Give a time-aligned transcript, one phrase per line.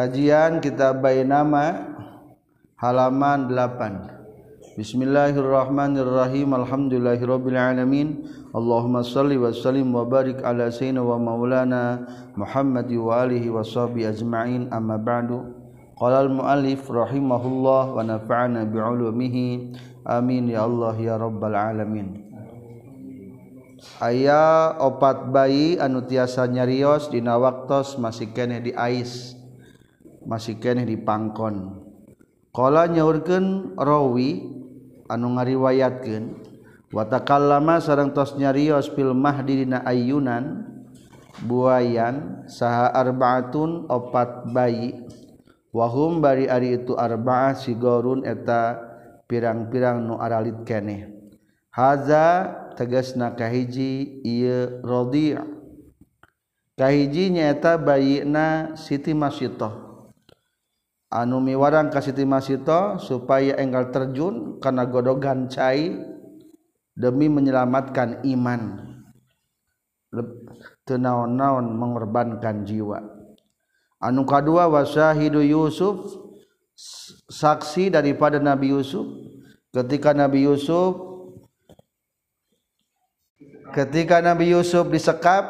[0.00, 1.76] Kajian kita bayi nama
[2.80, 6.56] halaman 8 Bismillahirrahmanirrahim.
[6.56, 8.24] Alhamdulillahirabbil alamin
[8.56, 14.08] Allahumma salli wa sallim wa barik ala sayyidina wa maulana Muhammad wa alihi wa sahbihi
[14.08, 14.72] ajma'in.
[14.72, 15.52] Amma ba'du.
[16.00, 19.76] Qala al-muallif rahimahullah wa nafa'ana bi'ulumihi.
[20.08, 22.24] Amin ya Allah ya rabbal alamin.
[24.00, 29.39] Aya opat bayi anu tiasa nyarios dina waktos masih keneh di ais
[30.30, 31.82] masih keneh dipangkon
[32.54, 34.46] qala nyaurkeun rawi
[35.10, 36.24] anu ngariwayatkeun
[36.94, 39.82] wa takallama sareng tos nyarios fil mahdi dina
[41.44, 44.96] buayan saha arbaatun opat bayi.
[45.70, 48.74] Wahum bari ari itu arbaah sigorun eta
[49.30, 51.06] pirang-pirang nu aralit keneh.
[51.70, 55.38] Haza tegasna kahiji ieu radhi'
[56.74, 59.89] kahiji nyaeta bayina Siti Masitoh
[61.10, 65.98] anu miwarang kasih masito supaya enggal terjun karena godogan cai
[66.94, 68.86] demi menyelamatkan iman.
[70.86, 72.98] Tenaon-naon mengorbankan jiwa.
[74.02, 76.02] Anu kedua wasahidu Yusuf
[77.30, 79.06] saksi daripada Nabi Yusuf.
[79.70, 81.10] Ketika Nabi Yusuf
[83.70, 85.46] ketika Nabi Yusuf disekap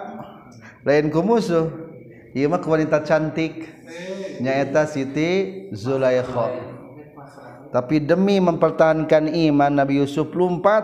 [0.84, 1.68] lain ku musuh.
[2.30, 3.66] Ieu mah wanita cantik
[4.40, 6.48] nyaeta Siti Zulaikha.
[7.70, 10.82] Tapi demi mempertahankan iman Nabi Yusuf lumpat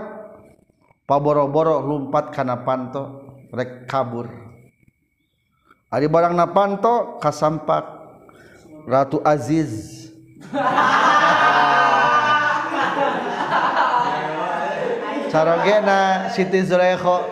[1.08, 4.30] paboro-boro lumpat karena panto rek kabur.
[5.90, 8.06] Ari barang na panto kasampak.
[8.86, 10.06] Ratu Aziz.
[15.26, 17.26] Sarogena Siti Zulaikha.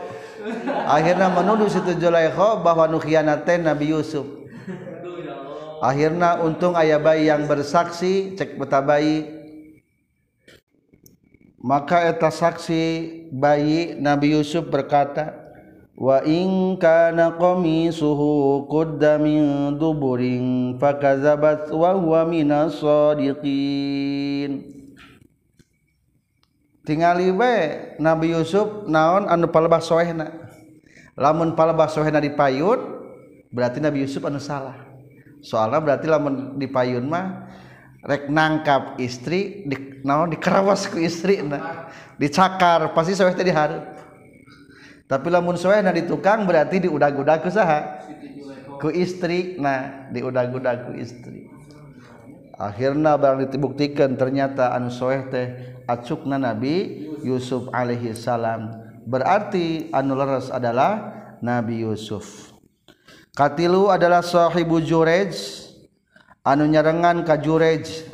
[0.91, 4.44] Akhirnya menuduh Siti Zulaikha bahwa nukhianaten Nabi Yusuf
[5.85, 9.29] akhirnya untung ayah bayi yang bersaksi cek peta bayi.
[11.61, 12.81] Maka eta saksi
[13.33, 15.33] bayi Nabi Yusuf berkata
[15.97, 24.61] wa in kana qamisuhu qudda min duburin fakazabat wa huwa minas sadiqin.
[26.85, 27.57] Tingali we
[27.97, 30.53] Nabi Yusuf naon anu palebah soehna?
[31.17, 32.77] Lamun palebah soehna dipayun
[33.49, 34.84] berarti Nabi Yusuf anu salah
[35.45, 37.53] soalnya berarti lamun di payun mah
[38.01, 43.95] rek nangkap istri di naon dikerawas ku istri nah dicakar pasti soeh teh hareup
[45.05, 48.01] tapi lamun seweh nah di tukang berarti diudag-udag ku saha?
[48.81, 51.45] Ku istri nah diudag-udag ku istri.
[52.57, 55.47] Akhirnya barang dibuktikan ternyata anu soeh teh
[55.85, 58.73] acukna nabi Yusuf alaihi salam
[59.05, 61.13] berarti anu leres adalah
[61.45, 62.54] Nabi Yusuf.
[63.35, 65.35] katilu adalah sahibu jurej.
[66.47, 68.07] Anu nyarengan ka jurej.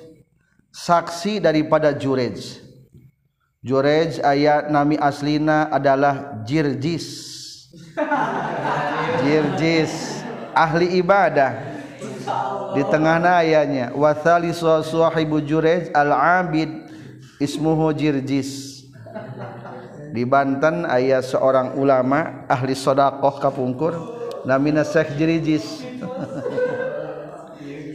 [0.70, 2.40] Saksi daripada jurej.
[3.60, 7.06] Jurej ayat nami aslina adalah jirjis.
[9.26, 10.24] Jirjis.
[10.56, 11.68] Ahli ibadah.
[12.72, 16.88] Di tengah ayatnya wathali sahibu jurej al-abid.
[17.40, 18.84] Ismuhu jirjis.
[20.10, 24.19] Di Banten ayat seorang ulama ahli sodakoh kapungkur.
[24.44, 25.66] namina Syekh Jirijis.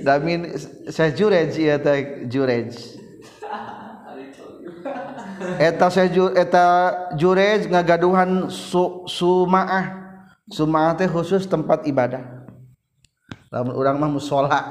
[0.05, 0.53] Damin
[0.85, 2.69] Syekh Jurej ya teh Jurej
[5.59, 6.65] eta Syekh ju, eta
[7.15, 10.05] Jurej ngagaduhan su, Sumaah.
[10.45, 12.21] Sumaah teh khusus tempat ibadah.
[13.49, 14.61] Lamun urang mah musola.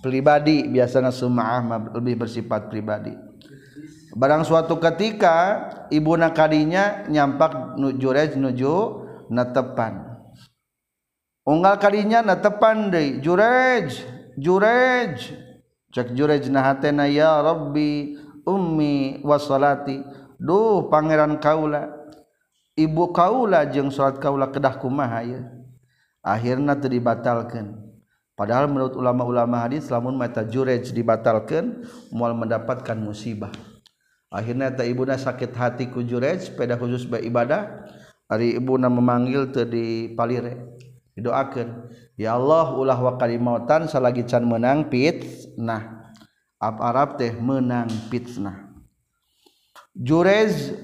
[0.00, 3.12] Pribadi biasanya Sumaah mah lebih bersifat pribadi.
[4.16, 10.09] Barang suatu ketika ibu nakadinya nyampak nu Jurej nuju natepan
[11.46, 14.02] unggal kalinya na deui jurej
[14.38, 15.18] jurej
[15.90, 18.14] cek jurej nahatena ya rabbi
[18.46, 20.02] ummi wasolati
[20.40, 22.00] duh pangeran kaula.
[22.78, 25.40] Ibu kaula jeung salat kaula kedah kumaha ya.
[26.24, 27.76] Akhirna teu dibatalkeun.
[28.32, 33.52] Padahal menurut ulama-ulama hadis lamun mata jurej dibatalkeun moal mendapatkan musibah.
[34.32, 37.84] Akhirnya ta ibuna sakit hati ku jurej peda khusus ibadah
[38.30, 40.78] hari ibuna memanggil teu dipalire
[41.14, 46.12] didoakan ya Allah ulah wa kalimautan salagi can menang fitnah.
[46.60, 48.68] Ab Arab teh menang fitnah.
[49.96, 50.76] Jurez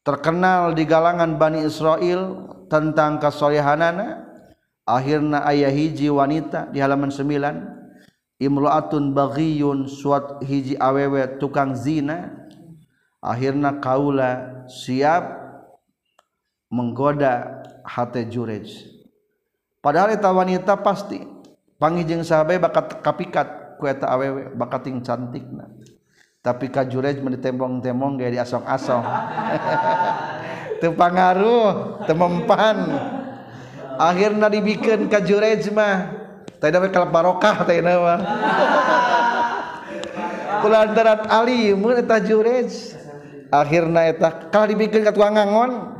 [0.00, 4.24] terkenal di galangan Bani Israel tentang kesolehanana
[4.88, 12.48] akhirna ayah hiji wanita di halaman 9 imro'atun baghiyun suat hiji awewe tukang zina.
[13.26, 15.34] Akhirna kaula siap
[16.70, 18.95] menggoda hati Jurej
[19.86, 21.22] padahal eta wanita pasti.
[21.78, 25.70] Pangijeng sahabai bakat kapikat ku eta awewe bakating cantikna.
[26.42, 29.04] Tapi kajurej menitembong-tembong gaya diasong-asong
[30.82, 32.98] teu pangaruh teu mempan.
[33.94, 36.26] Akhirna dibikeun kajurej mah.
[36.56, 38.16] Tadi we kalap barokah tadi nama
[40.64, 42.96] kulantaran alimun eta jurej.
[43.52, 45.94] Akhirna eta kalah dibikin ka tukang ngangon.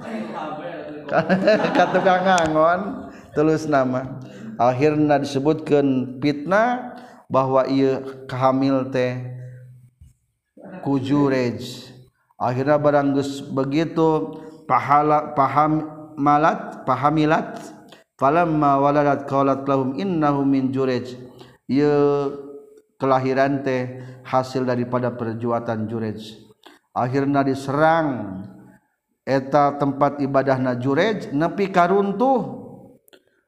[1.77, 3.06] Ka tukang ngangon.
[3.37, 4.17] telus nama.
[4.57, 6.97] Akhirnya disebutkan fitnah
[7.29, 9.21] bahwa ia kehamil teh
[10.81, 11.61] kujurej.
[12.41, 15.85] Akhirnya baranggus begitu pahala paham
[16.17, 17.77] malat pahamilat.
[18.17, 21.21] Falamma waladat qalat lahum innahu min jurej.
[21.69, 22.33] Ieu
[22.97, 26.41] kelahiran teh hasil daripada perjuatan jurej.
[26.97, 28.41] Akhirnya diserang.
[29.27, 32.66] Eta tempat ibadah najurej nepi karuntuh.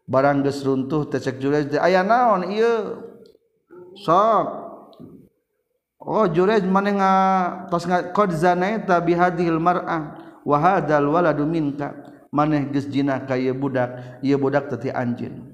[0.09, 2.49] barang geus runtuh teh cek jurej aya naon?
[2.49, 3.05] Ieu.
[4.01, 4.47] Sok.
[6.01, 7.13] Oh jurej maneh nga
[7.69, 11.93] tos nga qad zanaita bihadhil mar'ah wa hadzal waladu minka.
[12.33, 15.53] Maneh geus jina ka ieu budak ieu budak teu anjeun.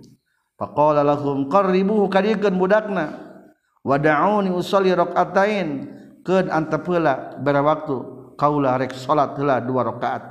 [0.55, 3.21] Faqala lahum qarribuhu kadikeun budakna.
[3.85, 5.69] Wada'uni usolli rakaatain
[6.25, 7.97] keun antepeula bari waktu
[8.39, 10.23] kaula rek salat heula dua rakaat.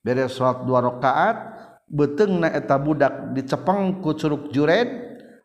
[0.00, 1.57] Beres salat dua rakaat
[1.88, 4.88] beteng na eta budak dicepeng ku curug jured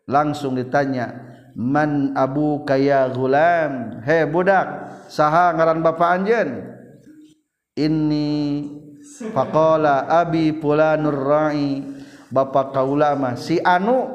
[0.04, 4.02] langsung ditanya man abu kaya gulam?
[4.04, 6.66] He budak saha ngaran bapa anjen
[7.74, 8.68] ini
[9.32, 11.82] faqala abi pulanur ra'i.
[12.34, 14.10] Bapa kaula mah si anu?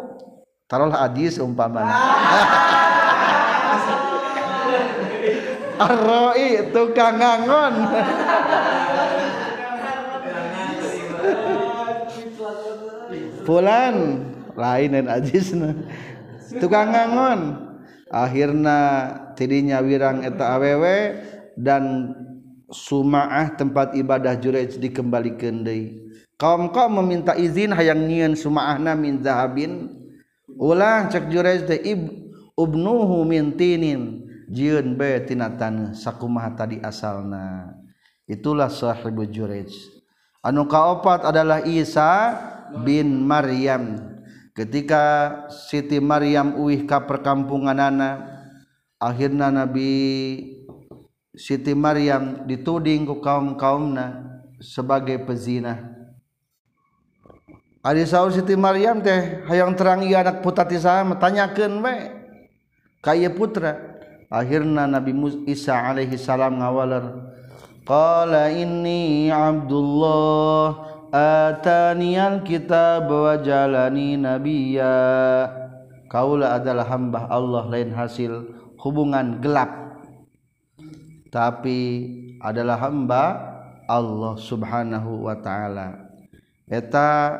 [0.68, 1.96] Taruh hadis umpamana.
[5.80, 7.74] Ar-ra'i tukang ngangon.
[13.50, 14.22] pulan
[14.54, 15.74] lain dan ajisna.
[16.62, 17.66] Tukang ngangon.
[18.10, 18.78] Akhirnya
[19.34, 21.18] tidinya wirang eta awewe
[21.58, 22.14] dan
[22.70, 25.98] sumaah tempat ibadah jurej dikembalikan deui.
[26.38, 29.98] Kaum kaum meminta izin hayang nyieun sumaahna min zahabin.
[30.54, 32.06] Ulah cek jurej teh ib
[32.54, 34.30] ubnuhu min tinin.
[34.50, 37.78] Jieun be tina taneuh sakumaha tadi asalna.
[38.26, 39.74] Itulah sahibu jurej
[40.44, 42.36] anu kaopat adalah Isa
[42.86, 43.98] bin Maryam.
[44.54, 45.04] Ketika
[45.48, 48.28] Siti Maryam uih ka perkampunganana
[49.00, 49.92] akhirna Nabi
[51.32, 54.28] Siti Maryam dituding ku kaum-kaumna
[54.60, 55.96] sebagai pezina.
[57.80, 61.96] Adi saur Siti Maryam teh hayang terangi anak putra ti saha tanyakeun we
[63.00, 63.88] kaya putra.
[64.30, 65.16] Akhirna Nabi
[65.50, 67.32] Isa alaihi salam ngawaler
[67.88, 70.89] qala inni abdullah.
[71.14, 74.96] Atanial kita bawa jalani nabiya.
[76.10, 78.50] Kaula adalah hamba Allah lain hasil
[78.82, 80.02] hubungan gelap.
[81.30, 81.80] Tapi
[82.42, 83.24] adalah hamba
[83.86, 86.10] Allah subhanahu wa ta'ala.
[86.66, 87.38] Eta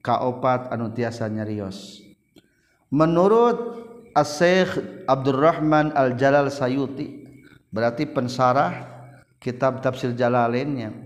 [0.00, 2.00] kaopat anu tiasa nyarios.
[2.88, 3.84] Menurut
[4.16, 7.28] As-Syekh Abdurrahman Al-Jalal Sayuti
[7.68, 8.88] berarti pensarah
[9.36, 10.96] kitab tafsir Jalalainnya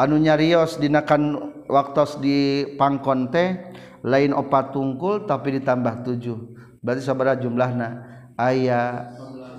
[0.00, 3.60] anu nyarios dinakan waktu dipangkon teh
[4.00, 6.56] lain opat tungkul tapi ditambah tujuh.
[6.80, 8.08] Berarti sabara jumlahna.
[8.40, 9.12] Ayat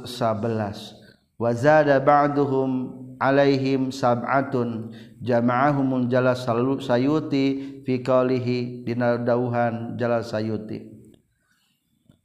[0.10, 4.89] 11 wazada ba'duhum alaihim sab'atun.
[5.22, 10.90] Jama'ahumul jala sayuti fi qalihi dina dauhan jala sayuti.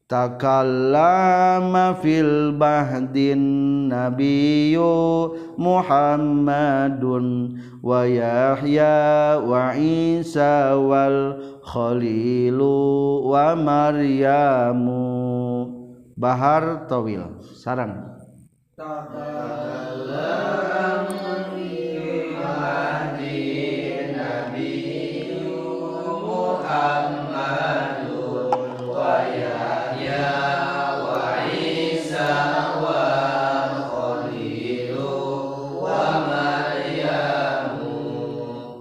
[0.06, 15.02] Takallama fil bahdin nabiyyu Muhammadun wa Yahya wa Isa wal Khalilu wa Maryamu.
[16.16, 18.16] Bahar Tawil sarang
[18.78, 19.85] takallama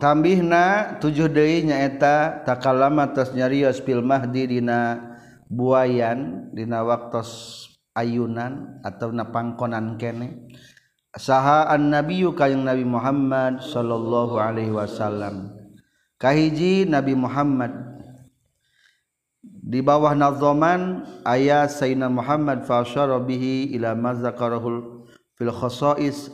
[0.06, 5.02] tambihna tujuh deui nyaeta takalama tos nyarios fil mahdi dina
[5.50, 7.66] buayan dina waktos
[7.98, 10.54] ayunan atau na pangkonan kene.
[11.18, 15.58] Saha an nabiyyu kayang nabi Muhammad sallallahu alaihi wasallam.
[16.22, 17.74] Kahiji nabi Muhammad.
[19.42, 22.86] Di bawah nazoman ayat Sayyidina Muhammad fa
[23.26, 26.30] bihi ila mazakarahul fil khasais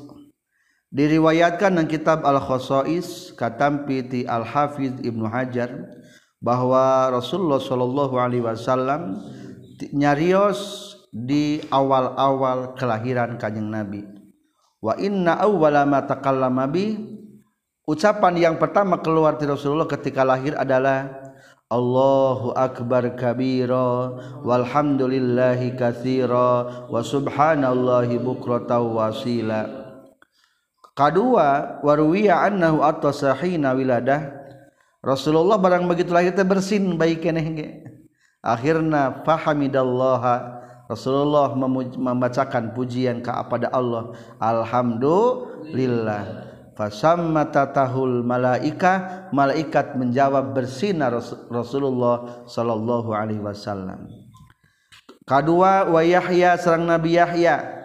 [0.91, 5.71] diriwayatkan dalam kitab Al-Khosais katampi ti Al-Hafiz Ibnu Hajar
[6.43, 9.23] bahwa Rasulullah Shallallahu alaihi wasallam
[9.95, 14.03] nyarios di awal-awal kelahiran Kanjeng Nabi.
[14.83, 16.99] Wa inna awwala ma takallama bi.
[17.87, 21.11] Ucapan yang pertama keluar dari Rasulullah ketika lahir adalah
[21.71, 24.11] Allahu akbar kabira
[24.43, 29.80] walhamdulillahi katsira wa subhanallahi bukrata wasila
[30.93, 34.41] kedua warwiya annahu atasahina wiladah.
[35.01, 37.67] Rasulullah barang begitu lahir teh bersin baik keneh ge.
[38.45, 40.61] Akhirna fahamidallaha.
[40.91, 44.11] Rasulullah membacakan pujian kepada Allah.
[44.37, 46.23] Alhamdulillah.
[46.77, 49.25] Fasamma tatahul malaika.
[49.31, 51.15] Malaikat menjawab bersinar
[51.49, 54.05] Rasulullah sallallahu alaihi wasallam.
[55.23, 57.80] Kedua wa Yahya serang Nabi Yahya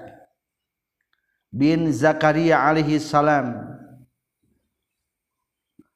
[1.57, 3.65] bin Zakaria alaihi salam.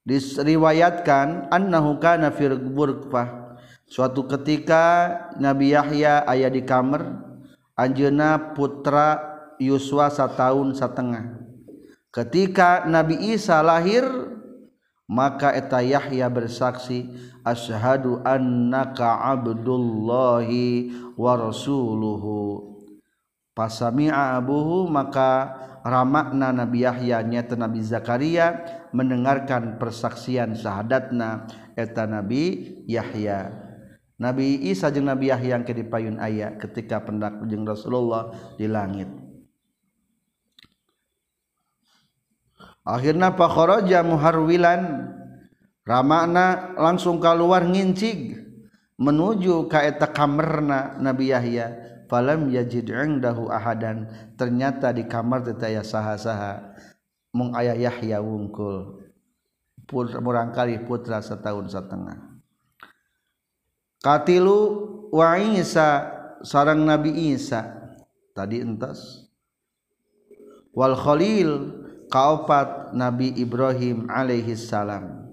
[0.09, 2.49] Disriwayatkan annahu kana fi
[3.85, 7.29] suatu ketika Nabi Yahya ayah di kamar
[7.77, 9.21] Anjena putra
[9.61, 11.37] Yuswa tahun setengah.
[12.11, 14.05] Ketika Nabi Isa lahir
[15.11, 17.11] maka eta Yahya bersaksi
[17.43, 22.70] asyhadu annaka abdullahi wa rasuluhu
[23.61, 28.65] pasami'a abuhu maka ramakna Nabi Yahya nyata Nabi Zakaria
[28.97, 31.45] mendengarkan persaksian syahadatna
[31.77, 33.53] eta Nabi Yahya
[34.21, 39.09] Nabi Isa jeung Nabi Yahya yang ke dipayun ayat ketika pendak jeung Rasulullah di langit.
[42.85, 45.09] Akhirna Pak Kharaja muharwilan
[45.89, 48.37] ramana langsung keluar ngincig
[49.01, 54.11] menuju ka eta kamarna Nabi Yahya falam yajid indahu ahadan.
[54.35, 56.75] Ternyata di kamar teh aya saha-saha.
[57.31, 59.07] Mung aya Yahya wungkul.
[59.95, 62.19] Murangkali putra setahun setengah.
[64.03, 64.59] Katilu
[65.15, 66.11] wa Isa
[66.43, 67.79] sarang Nabi Isa.
[68.35, 69.31] Tadi entas.
[70.75, 71.51] Wal Khalil
[72.11, 75.31] kaopat Nabi Ibrahim alaihi salam.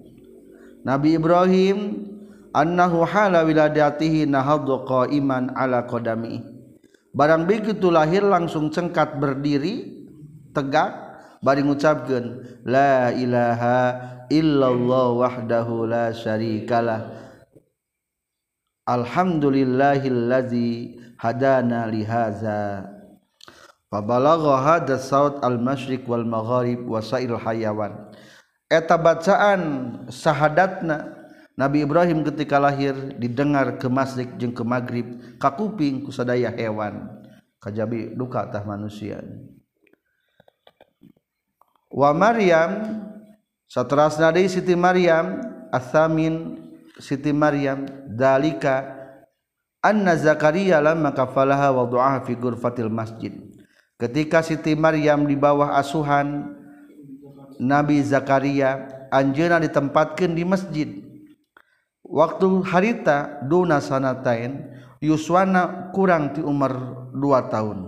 [0.81, 2.05] Nabi Ibrahim
[2.53, 6.56] annahu hala wiladatihi nahaddu qa'iman ala qadami
[7.13, 10.05] barang begitu lahir langsung cengkat berdiri
[10.51, 10.91] tegak
[11.43, 13.95] bari ngucapkeun la ilaha
[14.31, 17.01] illallah wahdahu la syarikalah.
[18.87, 22.97] Alhamdulillahillazi hadana lihaza
[23.87, 28.11] Fabalagha hadha saut al-masyriq wal maghrib wa sa'il hayawan.
[28.67, 29.61] Eta bacaan
[30.11, 31.16] sahadatna
[31.57, 37.09] Nabi Ibrahim ketika lahir didengar ke masjid jeung ke maghrib kakuping kusadaya hewan.
[37.57, 39.25] Kajabi duka tah manusia.
[41.89, 43.01] Wa Maryam
[43.65, 45.41] satrasna deui Siti Maryam
[45.73, 46.61] asamin
[47.01, 48.93] Siti Maryam dalika
[49.81, 53.33] anna Zakaria lamma kafalaha wa du'aha fi ghurfatil masjid.
[53.97, 56.53] Ketika Siti Maryam di bawah asuhan
[57.57, 61.06] Nabi Zakaria anjeuna ditempatkeun di masjid
[62.07, 66.73] waktu harita duna sanatain Yuswana kurang ti umur
[67.13, 67.79] 2 tahun.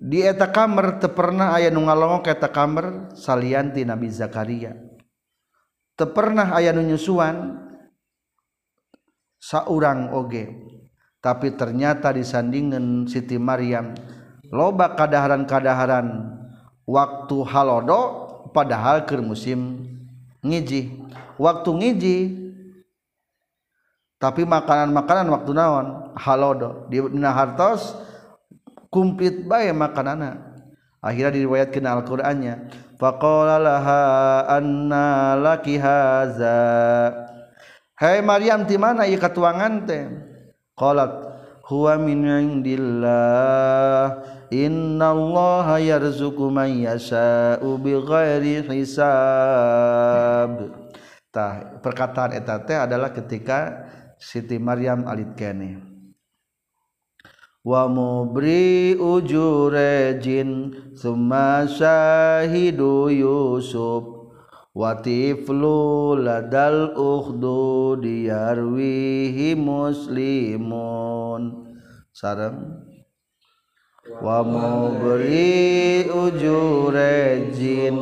[0.00, 4.76] Di eta kamar tepernah aya nu ngalongok eta kamar salian ti Nabi Zakaria.
[5.96, 7.64] Tepernah ayah nu nyusuan
[9.40, 10.52] saurang oge.
[11.20, 13.92] Tapi ternyata disandingan Siti Maryam
[14.48, 16.32] loba kadaharan-kadaharan
[16.88, 18.00] waktu halodo
[18.56, 19.89] padahal ke musim
[20.44, 21.00] ngiji.
[21.40, 22.18] Waktu ngiji
[24.20, 25.86] tapi makanan-makanan waktu naon?
[26.12, 26.90] Halodo.
[26.92, 27.96] Di hartos
[28.92, 30.36] kumplit baik makanan
[31.00, 32.54] akhirnya diriwayatkan Al-Qur'annya
[33.00, 34.02] faqala laha
[34.50, 36.60] anna laki haza.
[37.96, 40.08] Hai Maryam di mana ieu katuangan teh?
[40.76, 41.12] Qalat
[41.68, 44.20] huwa min indillah
[44.52, 50.52] innallaha yarzuqu man yasha'u bighairi hisab.
[51.30, 53.86] Tah perkataan eta teh adalah ketika
[54.18, 55.90] Siti Maryam alit keneh
[57.60, 64.04] wa mubri ujurejin summa syahidu yusuf.
[64.70, 71.42] Wa tiflu ladal ukhdu diyarwihi muslimun.
[72.14, 72.89] Sareng
[74.18, 77.94] wa wamubri ujurejin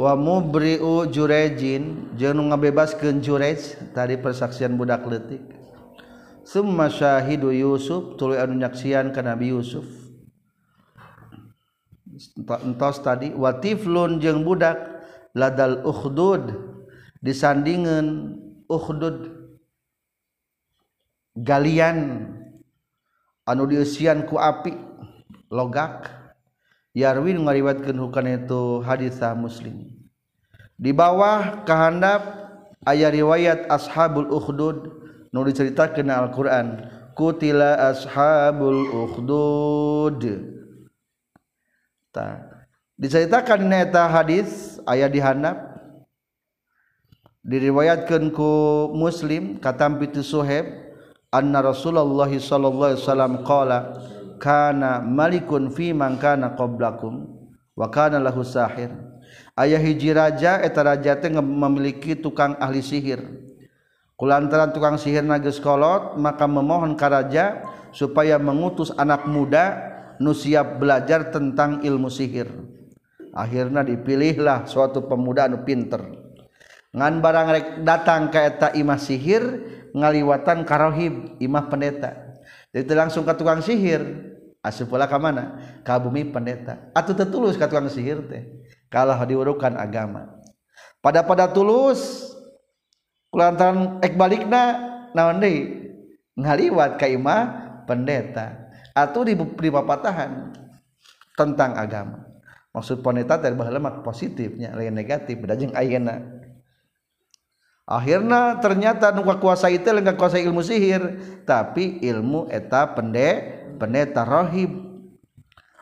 [0.00, 5.44] wa mubri'u jurejin jeung ngabebaskeun jurej tadi persaksian budak leutik.
[6.40, 9.99] Summa syahidu yusuf tuluy anu nyaksian ka nabi yusuf.
[12.64, 14.76] entos tadi watiflun jeung budak
[15.32, 16.52] ladal ukhdud
[17.24, 18.36] disandingan
[18.68, 19.32] ukhdud
[21.38, 22.28] galian
[23.48, 24.76] anu diusian ku api
[25.50, 26.20] logak.
[26.90, 29.94] Yarwin ngariwatkeun hukana itu hadisah muslim.
[30.74, 32.50] Di bawah kehandap
[32.82, 34.90] aya riwayat ashabul ukhdud
[35.30, 40.22] nu diceritakeun Al-Qur'an kutila ashabul ukhdud.
[43.00, 45.56] Diceritakan neta hadis ayat di handap
[47.46, 48.52] diriwayatkeun ku
[48.92, 50.68] muslim katam pitu suhaib
[51.32, 53.78] anna rasulullah sallallahu alaihi wasallam qala
[54.42, 57.30] kana malikun fi man kana qablakum
[57.78, 59.10] wa kana lahu sahir
[59.60, 63.20] ayah hiji raja eta raja teh memiliki tukang ahli sihir.
[64.16, 69.80] Kulantaran tukang sihir nages kolot maka memohon ka raja supaya mengutus anak muda
[70.20, 72.52] nu siap belajar tentang ilmu sihir.
[73.32, 76.04] Akhirnya dipilihlah suatu pemuda anu pinter.
[76.92, 79.42] Ngan barang rek datang ke eta imah sihir
[79.96, 82.36] ngaliwatan karohib imah pendeta.
[82.70, 84.28] Jadi langsung ke tukang sihir.
[84.60, 85.56] Asup pula ke mana?
[85.80, 86.92] Ke bumi pendeta.
[86.92, 88.44] Atau tertulus ke tukang sihir teh.
[88.92, 90.36] Kalah diurukan agama.
[91.00, 92.28] Pada pada tulus
[93.32, 94.62] kulantaran ek balikna
[95.16, 95.88] naon deui?
[96.36, 97.42] Ngaliwat ka imah
[97.88, 98.59] pendeta.
[98.92, 100.54] atau di di papatahan
[101.38, 102.26] tentang agama.
[102.70, 106.22] Maksud wanita terbaik lemak positifnya lain negatif beda jeung ayeuna.
[107.90, 111.02] Akhirnya ternyata nu kuasa itu lenggak kuasa ilmu sihir
[111.42, 114.70] tapi ilmu eta pende pendeta rohib.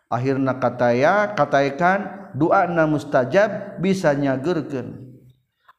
[0.08, 5.08] Akhirnya kataya kataikan doa na mustajab bisa nyagurkeun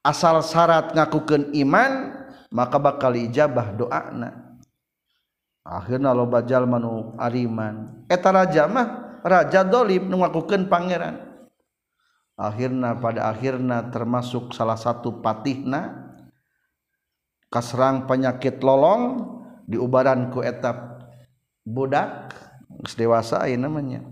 [0.03, 2.15] asal syarat ngakukeun iman
[2.49, 4.48] maka bakal ijabah doana
[5.63, 8.05] akhirnya lo bajal manu ariman.
[8.07, 11.29] Eh, eta raja mah raja dolim ngakukeun pangeran.
[12.39, 16.15] Akhirnya pada akhirnya termasuk salah satu patihna
[17.51, 19.35] kaserang penyakit lolong
[19.67, 21.03] diubaran ku etap
[21.67, 22.31] budak
[22.95, 24.07] dewasa ini namanya.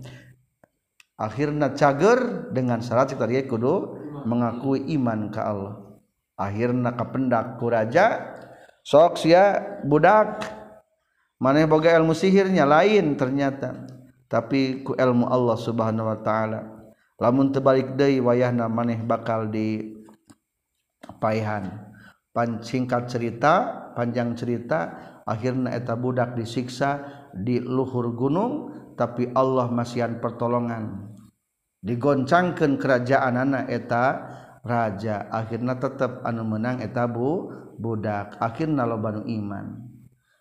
[1.18, 3.96] Akhirnya cager dengan syarat tadi kudu
[4.28, 5.98] mengakui iman ke Allah.
[6.38, 8.36] Akhirnya kependak ku raja
[8.84, 10.57] sok sia budak
[11.38, 12.66] mana boga ilmu sihirnya?
[12.66, 13.86] Lain ternyata.
[14.28, 16.60] Tapi ku ilmu Allah subhanahu wa ta'ala.
[17.18, 19.98] Lamun tebalik deui wayahna maneh bakal di
[21.18, 21.90] paihan.
[22.30, 24.94] Pan singkat cerita panjang cerita
[25.26, 27.02] akhirnya eta budak disiksa
[27.34, 31.10] di luhur gunung tapi Allah masihan pertolongan.
[31.82, 34.06] Digoncangkan kerajaan anak eta
[34.62, 35.26] raja.
[35.32, 37.48] Akhirnya tetap anu menang eta bu
[37.80, 38.36] budak.
[38.38, 39.87] Akhirnya lo banu iman.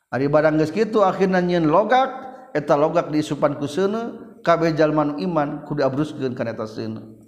[0.07, 2.07] Ari barang geus kitu akhirna nyeun logak
[2.55, 7.27] eta logak diisupan ku seuneu kabeh jalma nu iman kudu abruskeun kana eta seuneu.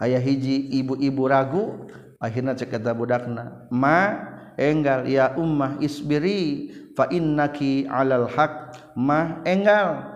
[0.00, 1.84] Aya hiji ibu-ibu ragu
[2.16, 4.24] akhirna cek eta budakna, "Ma
[4.56, 10.08] enggal ya ummah isbiri fa innaki alal haq." Ma enggal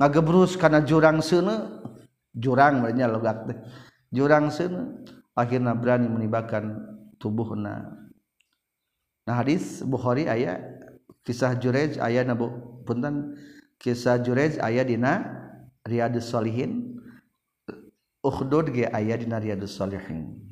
[0.00, 1.84] ngagebrus kana jurang seuneu.
[2.34, 3.58] Jurang banyak logak teh.
[4.10, 5.04] Jurang seuneu
[5.36, 6.80] akhirna berani menibakan
[7.20, 8.00] tubuhna.
[9.24, 10.73] Nah hadis Bukhari ayat
[11.24, 12.36] kisah Jurej aya na
[12.84, 13.34] punten.
[13.80, 15.24] Kisah Jurej aya dina
[15.84, 17.00] Riyadus Shalihin.
[18.24, 20.44] Ukhdud ge aya dina Riyadus Shalihin.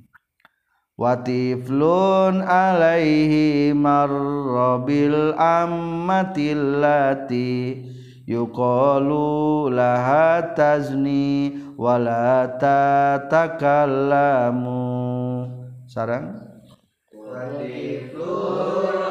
[0.93, 7.81] Watiflun alaihi marrabil ammatillati
[8.29, 14.85] yuqalu laha tazni wala tatakallamu.
[15.89, 16.45] Sarang
[17.17, 19.02] watiflun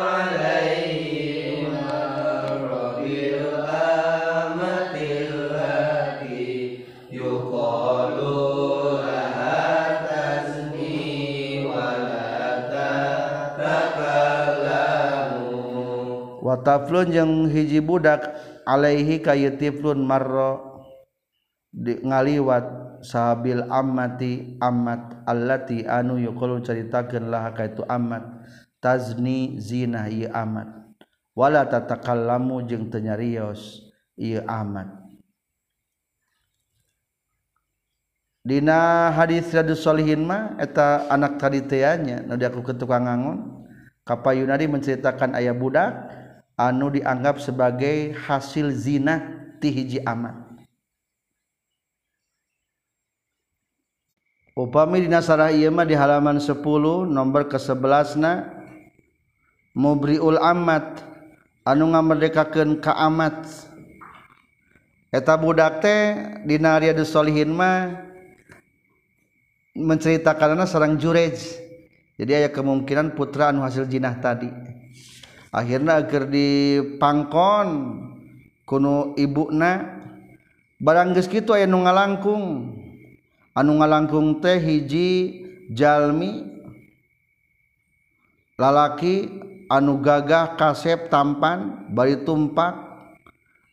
[16.61, 18.37] wataflun yang hiji budak
[18.69, 20.85] alaihi kayetiflun marro
[21.73, 28.21] di ngaliwat sahabil ammati ammat allati anu yuqulu caritakeun lah kaitu ammat
[28.77, 30.69] tazni zina ieu ammat.
[31.33, 33.81] Wala tatakallamu jeung teu nyarios
[34.13, 35.01] ieu ammat.
[38.41, 43.65] Dina hadis Radu Solihin mah eta anak tadi teanya nu aku ke tukang ngangon
[44.01, 46.20] kapayunadi menceritakan ayah budak
[46.61, 49.17] anu dianggap sebagai hasil zina
[49.57, 50.51] ti hiji amat
[54.53, 56.61] upami dina sarah ieu mah di halaman 10
[57.09, 58.61] nomor ke-11na
[59.73, 61.01] mubriul amat
[61.65, 63.69] anu ngamerdekakeun ka amat.
[65.11, 66.15] Eta budak teh
[66.47, 67.99] dina riyadus solihin mah
[69.75, 71.35] menceritakanana sareng jurej
[72.15, 74.47] jadi aya kemungkinan putra anu hasil jinah tadi.
[75.51, 77.67] akhirnya akhir dipangkon
[78.63, 80.01] kuno ibuna
[80.81, 82.79] barangges gitu aya nu ngalangkung.
[83.51, 85.43] Anu ngalangkung teh hiji
[85.75, 86.47] jalmi.
[88.55, 89.27] Lalaki
[89.67, 92.89] anu gagah kasep tampan bari tumpak.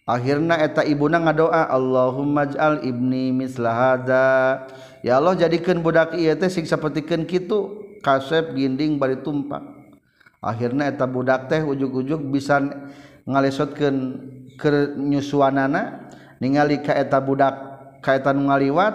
[0.09, 4.65] Akhirna eta ibuna ngadoa Allahumma ij'al ibni mislahada
[5.05, 9.78] ya Allah jadikan budak ieu teh sing sapertikeun kitu kasep ginding bari tumpak.
[10.43, 12.63] akhirnya eta budak teh ujug-ujug bisa
[13.27, 13.97] ngalesotkeun
[14.59, 16.11] kenyusuanana
[16.43, 17.55] ningali ka eta budak
[18.03, 18.95] ka eta nu ngaliwat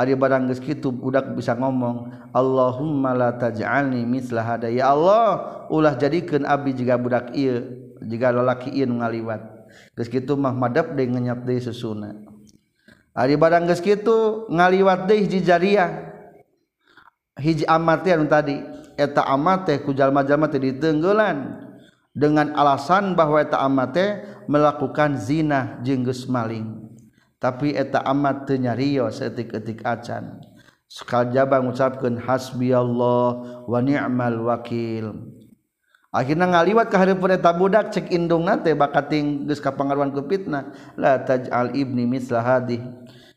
[0.00, 4.70] ari barang geus kitu budak bisa ngomong Allahumma la taj'alni mithla hada.
[4.70, 9.42] Ya Allah ulah jadikeun abdi jiga budak ieu jiga lalaki ieu nu ngaliwat.
[9.98, 12.16] Geus kitu mah madep deui ngenyap deui susuna.
[13.12, 15.90] Ari barang geus kitu ngaliwat deui hiji jariah
[17.36, 18.79] hiji amartian tadi.
[19.00, 21.66] eta amate ku jalma-jalma teh ditenggelan.
[22.10, 26.90] Dengan alasan bahwa eta amate melakukan zina jeung geus maling.
[27.40, 30.44] Tapi eta amat teu nyarios etik-etik acan.
[30.90, 33.28] Sekal jaba ngucapkeun hasbiyallah
[33.64, 35.32] wa ni'mal wakil.
[36.10, 40.74] Akhirnya ngaliwat ke hareupeun eta budak cek indungna teh bakating geus kapangaruan ku fitnah.
[40.98, 42.82] La taj'al ibni misla hadih.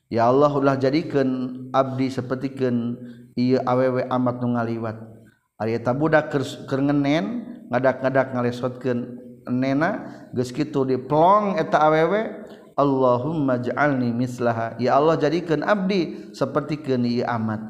[0.09, 2.97] Ya Allah ulah jadikeun abdi sapertikeun
[3.37, 4.97] ieu awewe amat nu ngaliwat.
[5.61, 6.33] Ayeta budak
[6.65, 14.73] kengenen ngadak-ngadak ngalesotkan nena geus kitu diplong eta awewe Allahumma ja'alni mislaha.
[14.81, 17.69] Ya Allah jadikan abdi seperti keni amat.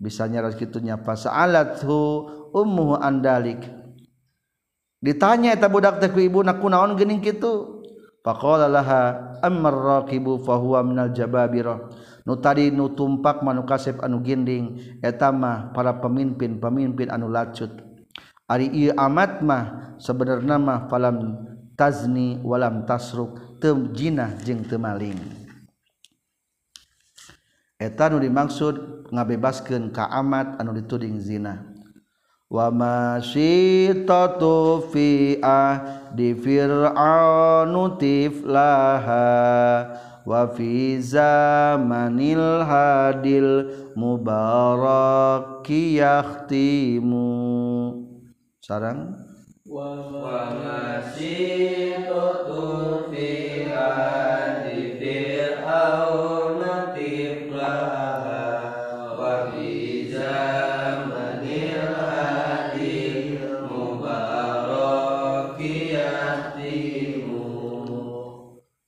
[0.00, 3.68] Bisanya rek kitu nyapa sa'alathu ummuhu andalik
[5.00, 7.80] ditanya eta budak teh ku ibuna kunaon geuning kitu?
[8.20, 11.88] Faqala laha ammar raqibu fa huwa minal jababirah.
[12.26, 17.70] nu tadi nu tumpak manu kasep anu ginding etama para pemimpin pemimpin anu lacut.
[18.50, 21.38] Ari ieu amat mah sebenarnya mah falam
[21.78, 25.16] tazni walam tasruk teu jinah jeung teu maling.
[27.80, 31.64] Eta nu dimaksud ngabebaskeun ka amat anu dituding zina
[32.50, 34.52] wa masitatu
[34.90, 35.38] fi
[36.12, 39.24] di fir'aunu tiflaha.
[40.26, 47.28] wafi zamanil hadil mubarak yahtimu
[48.60, 49.16] sarang?
[49.70, 49.94] Wa
[53.10, 54.00] fi hadil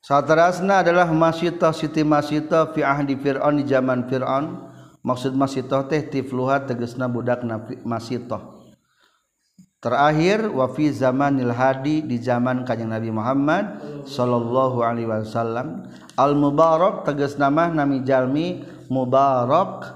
[0.02, 4.74] Satarasna adalah masitoh siti masitoh fi ahdi Fir'aun di zaman Fir'aun.
[5.06, 8.66] Maksud masitoh teh tifluha tegesna budakna masitoh.
[9.82, 15.86] Terakhir wa fi zamanil hadi di zaman kanjeng Nabi Muhammad sallallahu alaihi wasallam.
[16.18, 19.86] Al mubarak tegesna mah nami jalmi mubarak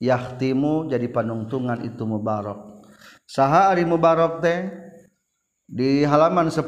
[0.00, 2.84] yahtimu jadi panungtungan itu mubarak.
[3.28, 4.89] Saha ari mubarak teh
[5.70, 6.66] di halaman 10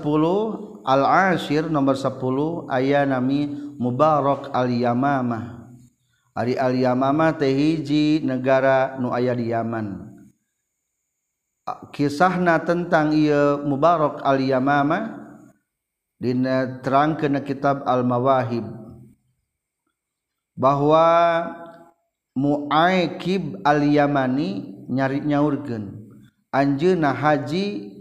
[0.87, 3.51] Al-Ashir nomor 10 aya nami
[3.83, 5.75] Mubarak Al-Yamamah.
[6.39, 10.07] Ari Al-Yamamah teh hiji negara nu aya di Yaman.
[11.91, 15.19] Kisahna tentang ieu Mubarak Al-Yamamah
[16.23, 18.65] dina terangkeun kitab Al-Mawahib
[20.55, 21.07] bahwa
[22.33, 26.07] Muaikib Al-Yamani nyari nyaurkeun.
[26.55, 27.93] Anjeunna haji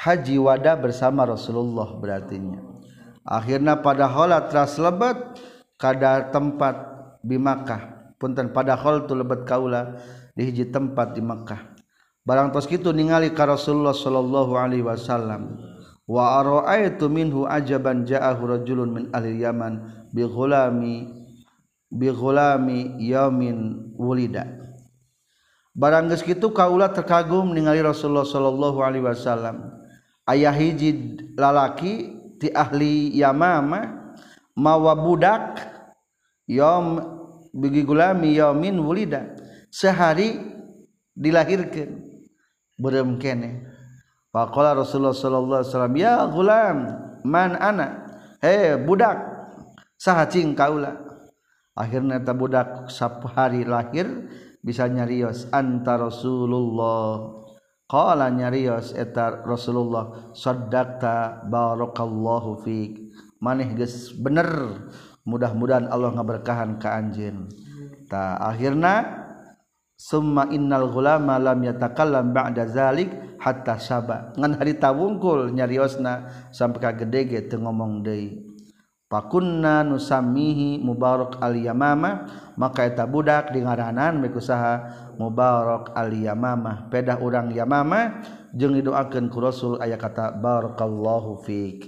[0.00, 2.64] haji wada bersama Rasulullah berartinya.
[3.20, 5.36] Akhirnya pada holat teras lebat
[5.76, 6.76] kada tempat
[7.20, 8.16] di Makkah.
[8.16, 10.00] Punten pada hol tu lebat kaula
[10.32, 11.76] di hiji tempat di Makkah.
[12.24, 15.60] Barang tos kitu ningali ka Rasulullah sallallahu alaihi wasallam.
[16.08, 21.06] Wa ara'aitu minhu ajaban ja'ahu rajulun min ahli Yaman bi ghulami
[21.92, 24.48] bi ghulami yamin wulida.
[25.70, 29.79] Barang geus kitu kaula terkagum ningali Rasulullah sallallahu alaihi wasallam
[30.30, 34.14] ayah hiji lalaki ti ahli Yamama
[34.54, 35.58] mawa budak
[36.46, 37.02] yom
[37.50, 39.34] bigi gulami yamin wulida.
[39.70, 40.38] Sehari
[41.14, 42.02] dilahirkan
[42.78, 43.66] berem kene.
[44.30, 46.76] Faqala Rasulullah sallallahu alaihi wasallam ya gulam
[47.26, 48.06] man ana?
[48.42, 49.18] He budak.
[50.00, 51.10] Saha cing kaula
[51.80, 54.28] akhirnya ta budak sap hari lahir
[54.60, 57.40] bisa nyarios anta Rasulullah
[57.90, 63.10] Qala nyarios eta Rasulullah saddaqta barakallahu fiik.
[63.42, 64.46] Maneh geus bener.
[65.26, 67.50] Mudah-mudahan Allah ngaberkahan ka anjeun.
[68.06, 69.26] Ta akhirna
[69.98, 73.10] summa innal ghulama lam yatakallam ba'da zalik
[73.42, 74.30] hatta saba.
[74.38, 78.50] Ngan hari tawungkul nyariosna sampai ka gede ge teu ngomong deui.
[79.10, 86.88] Pakunna nusamihi mubarak al yamama maka eta budak dingaranan mikusaha mubarak al yamamah.
[86.88, 88.24] Pedah urang yamamah
[88.56, 91.84] jeung didoakeun ku Rasul aya kata barakallahu fik.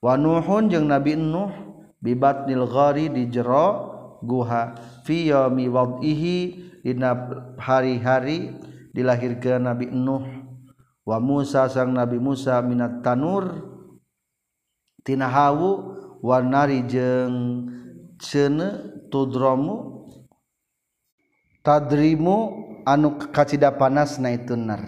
[0.00, 1.52] wanuhun jeung Nabi Nuh
[2.00, 3.90] bibat nilghari di jero
[4.24, 4.72] guha
[5.04, 6.38] fi yami wad'ihi
[6.80, 7.12] dina
[7.60, 8.56] hari-hari
[8.96, 10.24] dilahirkeun Nabi Nuh.
[11.04, 13.68] Wa Musa sang Nabi Musa minat tanur.
[15.00, 17.66] Tina hawu warnari jeung
[18.20, 18.68] ceune
[19.08, 19.99] tudromu
[21.60, 24.80] tadrimu anu kacita panas na itunar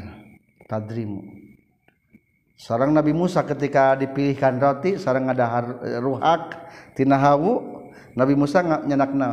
[0.68, 1.40] tadrimu.
[2.56, 5.66] Seorang Nabi Musa ketika dipilihkan roti seorang ada
[5.98, 7.82] ruhaktina hawu
[8.14, 9.28] Nabi Musa nggak nyanakna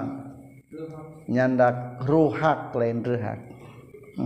[1.30, 3.38] nyandak ruhak lain ruhak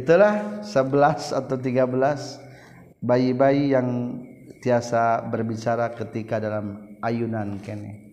[0.00, 3.88] itulah 11 atau 13 bayi-bayi yang
[4.64, 8.05] tiasa berbicara ketika dalam ayunan kene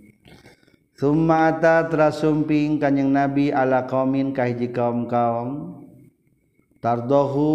[0.94, 5.82] Sumata trasumping kanyang nabi ala kaumin kahiji kaum kaum.
[6.78, 7.50] Tardohu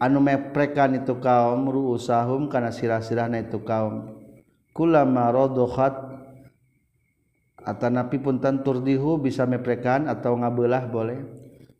[0.00, 4.16] anu meprekan itu kaum ruusahum kana sirah-sirahna itu kaum.
[4.72, 5.92] Kulama radokhat
[7.60, 11.20] atanapi pun tantur dihu bisa meprekan atau ngabelah boleh.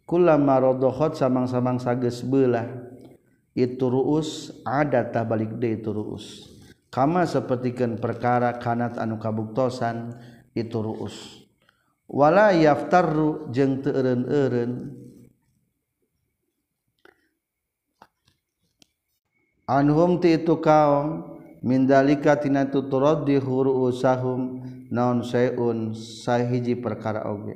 [0.05, 2.69] Kulama radokhat samang-samang sages belah.
[3.57, 6.45] Itu ruus adatah balik de itu ruus.
[6.93, 10.13] Kama sapertikeun perkara kanat anu kabuktosan
[10.55, 11.47] itu ruus.
[12.11, 14.73] Wala yaftarru jeung teu eureun-eureun
[19.71, 24.59] anhum ti itu kaum min dalika tina tuturad di hurusahum
[24.91, 27.55] naon sayun sahiji perkara oge.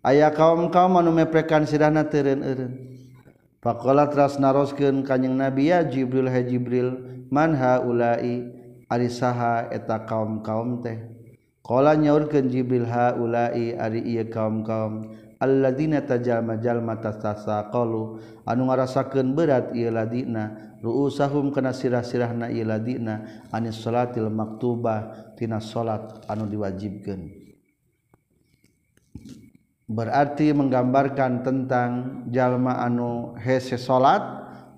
[0.00, 2.72] Aya kaum-kaum anu meprekan sirahna teu eureun-eureun
[3.60, 4.08] faqala
[4.40, 8.48] naroskeun kanjing nabi ya jibril ha jibril man haula'i
[8.88, 11.17] ari saha eta kaum-kaum teh?
[11.68, 19.92] Kala nyaurkeun Jibril haula'i ari ieu kaum-kaum alladzina tajama jalma tasaqalu anu ngarasakeun berat ieu
[19.92, 27.36] ladina ruusahum kana sirah-sirahna ieu ladina anis salatil maktubah tina salat anu diwajibkeun.
[29.92, 31.90] Berarti menggambarkan tentang
[32.32, 34.24] jalma anu hese salat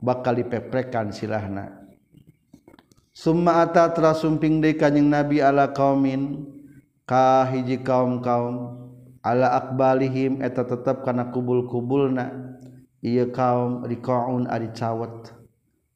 [0.02, 1.70] bakal dipeprekan silahna
[3.14, 6.56] summa ata trasumping deui kanjing nabi ala qaumin
[7.50, 8.78] hiji kaum kaum
[9.26, 12.48] ala akbalihim eta tetap kana kubul-kubulna.
[13.00, 15.32] Ieu kaum riqaun ari cawet.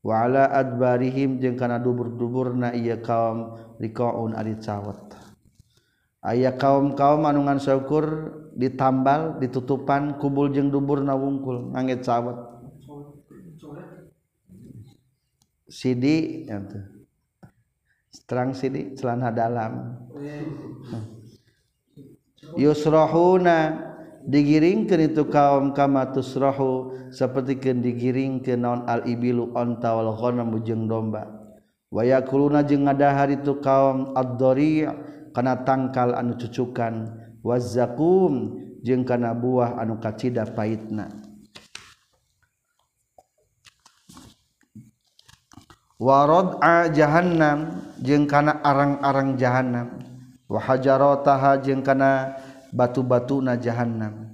[0.00, 5.00] Wa ala adbarihim jeung kana dubur-duburna ieu kaum riqaun ari cawet.
[6.24, 12.40] Aya kaum-kaum anu ngan syukur ditambal ditutupan kubul jeung duburna wungkul ngangge cawet.
[15.68, 16.93] Sidi eta
[18.22, 19.98] terang sini celana dalam.
[22.54, 23.90] Yusrohuna
[24.22, 30.86] digiringkan itu kaum kama tusrohu seperti kan digiringkan naon al ibilu onta wal ghanam jeung
[30.86, 31.26] domba.
[31.90, 34.86] Wayakuluna jeung ngadahar itu kaum ad-dhari
[35.34, 37.10] kana tangkal anu cucukan.
[37.44, 41.23] Wazakum jeung kana buah anu kacida paitna
[46.00, 49.98] warod a jahanam jeung kana arang-arang jahanam
[50.46, 52.38] wahajarotaha jeung kana
[52.72, 54.30] batu-batu na jahanam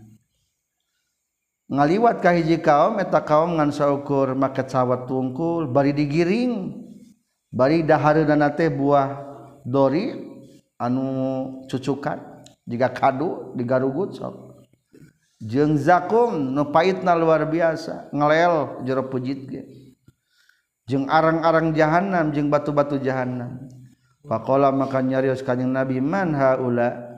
[1.70, 6.86] ngaliwat ka hiji kaum eta kaum ngan saukur make sawat tungkul bari digiring.
[7.50, 9.26] Bari dahareunana teh buah
[9.66, 10.14] dori
[10.78, 14.62] anu cucukan jika kadu digarugut sok.
[15.42, 19.66] Jeung zakum nu paitna luar biasa ngelel jero pujit ge.
[20.90, 23.70] jeung arang-arang jahanam jeung batu-batu jahanam
[24.26, 27.10] pakkola maka nyarius kanyeng Nabi man haula?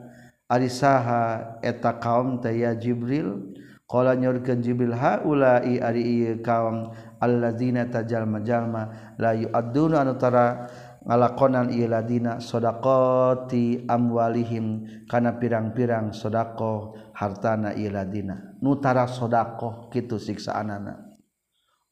[0.53, 3.57] Arisaha eta kaum taya ya Jibril?
[3.89, 10.69] Qala nyurkeun Jibril haula i ari ieu kaum allazina tajalma-jalma la yu'adduna anutara
[11.03, 18.53] ngalakonan ieu ladina sadaqati amwalihim kana pirang-pirang sedaqah hartana ieu ladina.
[18.61, 19.43] Nutara tara
[19.89, 21.02] kitu siksaanana.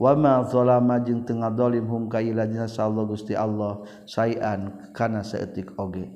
[0.01, 6.09] wamazolama jeung tengah dolim hum kailajna sallallahu gusti Allah sayan kana seetik oge.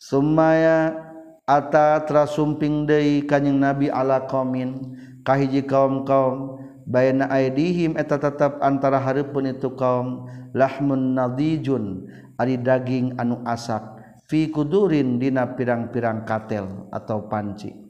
[0.00, 0.96] Sumaya
[1.44, 4.96] ata trasumping deui kanjing nabi ala qaumin
[5.28, 6.56] kahiji kaum kaum
[6.88, 10.24] bayna aidihim eta tetap antara hareupeun itu kaum
[10.56, 12.08] lahmun nadijun
[12.40, 13.84] ari daging anu asak
[14.24, 17.89] fi kudurin dina pirang-pirang katel atau panci.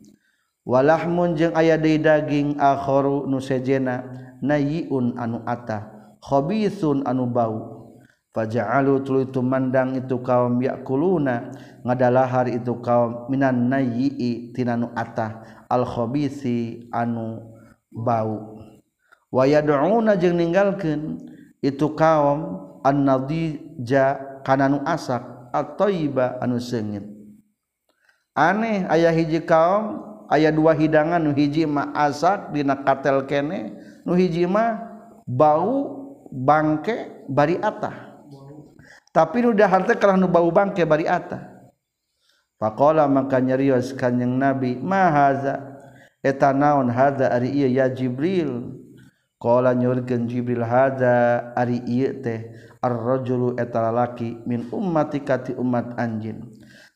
[0.67, 4.05] walahmun jeung aya deui daging akharu nu sejena
[4.41, 5.89] nayiun anu ata
[6.21, 7.77] khabithun anu bau.
[8.31, 11.51] Faja'alu tuluy mandang itu kaum yakuluna
[11.83, 17.43] ngadalahar itu kaum minan nayyi tinanu ata al khabisi anu
[17.91, 18.55] bau.
[19.35, 21.27] Wa yad'una jeung ninggalkeun
[21.59, 27.03] itu kaum an-nadija kana nu asak at-thayyiba anu seungit.
[28.39, 33.75] Aneh aya hiji kaum aya dua hidangan nu hiji mah asak dina kartel kene
[34.07, 34.79] nu hiji mah
[35.27, 35.99] bau
[36.31, 38.15] bangke bari atah
[39.11, 41.51] tapi nu dahar teh kalah nu bau bangke bari atah
[42.63, 45.59] faqala maka nyarios kanjing Nabi mahaza
[46.21, 48.77] eta naon hadza ari ieu ya Jibril.
[49.41, 52.53] qala nyurgen Jibril hadza ari ieu teh
[52.85, 56.45] ar-rajulu eta lalaki min ummati kati umat anjin.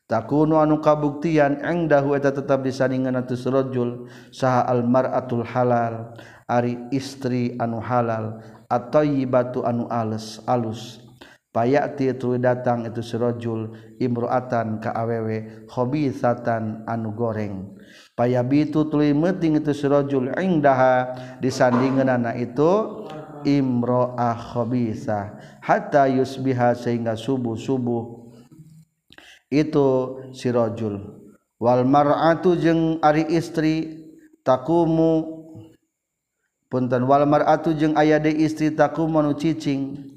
[0.05, 6.13] takunu anu kabuktian engdahu eta tetap disandingan atus rojul saha almar'atul halal
[6.45, 11.05] ari istri anu halal atayyibatu anu alus alus.
[11.55, 17.79] Payati itu datang itu sirojul imro'atan ka awewe khobithatan anu goreng.
[18.11, 23.07] Payabitu tuluy meuting itu sirojul engdaha disandingeunana itu
[23.47, 28.24] imro'ah khobithah hatta yusbiha sehingga subuh-subuh.
[29.55, 31.15] itu sirojul
[31.55, 34.03] Wal mar'atu jeung ari istri
[34.43, 35.47] takumu.
[36.67, 40.11] Punten wal mar'atu jeung aya de istri takumu nu cicing.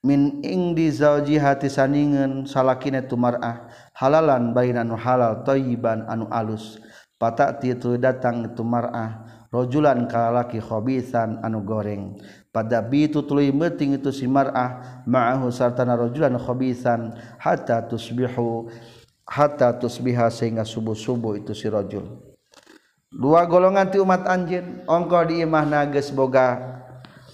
[0.00, 3.68] Min ing di zauji hati saningen salakina tu mar'ah.
[3.92, 6.80] Halalan baina anu halal thayyiban anu alus.
[7.20, 9.44] Patak itu datang tu mar'ah.
[9.52, 12.16] Rajulan kalaki khobisan khabisan anu goreng.
[12.50, 18.66] Pada bitu tuluy meting itu si mar'ah ma'ahu sartana rojulan khobisan hatta tusbihu
[19.26, 22.20] hatta tusbiha sehingga subuh-subuh itu si rojul
[23.10, 26.58] dua golongan ti umat anjin ongko di imah nages boga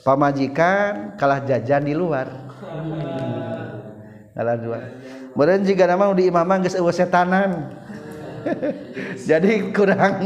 [0.05, 2.29] pamajikan kalah jajan di luar
[4.37, 4.79] dua
[5.37, 7.77] Beren jika nama di imam geus eueuh setanan.
[9.29, 10.17] Jadi kurang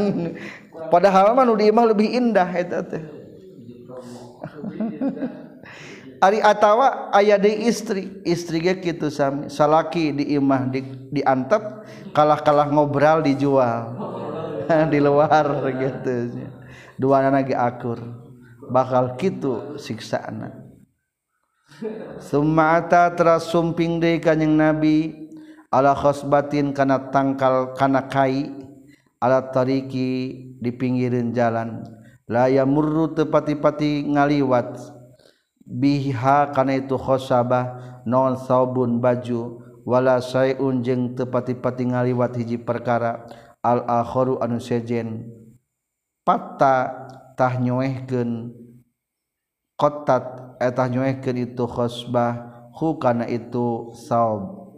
[0.87, 3.03] padahal mah di imam lebih indah eta teh.
[6.21, 9.49] Ari atawa aya deui istri, istri ge kitu sami.
[9.49, 10.85] Salaki di imah di
[11.17, 13.97] diantep kalah-kalah ngobrol dijual.
[14.93, 16.37] di luar gitu.
[17.01, 17.99] Dua anak ge akur.
[18.69, 20.71] Bakal kitu siksaana.
[22.21, 25.17] Sumata terasumping de kanyeng nabi
[25.73, 28.53] ala khosbatin kana tangkal kana kai
[29.23, 31.81] ala tariki di pinggirin jalan
[32.29, 35.00] laya murru tepati-pati ngaliwat
[35.71, 43.23] biha kana itu khosabah non saubun baju wala sayun jeung teu pati-pati ngaliwat hiji perkara
[43.63, 45.31] al akharu anu sejen.
[46.27, 47.07] Patta
[47.39, 48.53] tah nyoehkeun
[49.79, 54.75] qattat eta eh, nyoehkeun itu khosbah hu kana itu saub.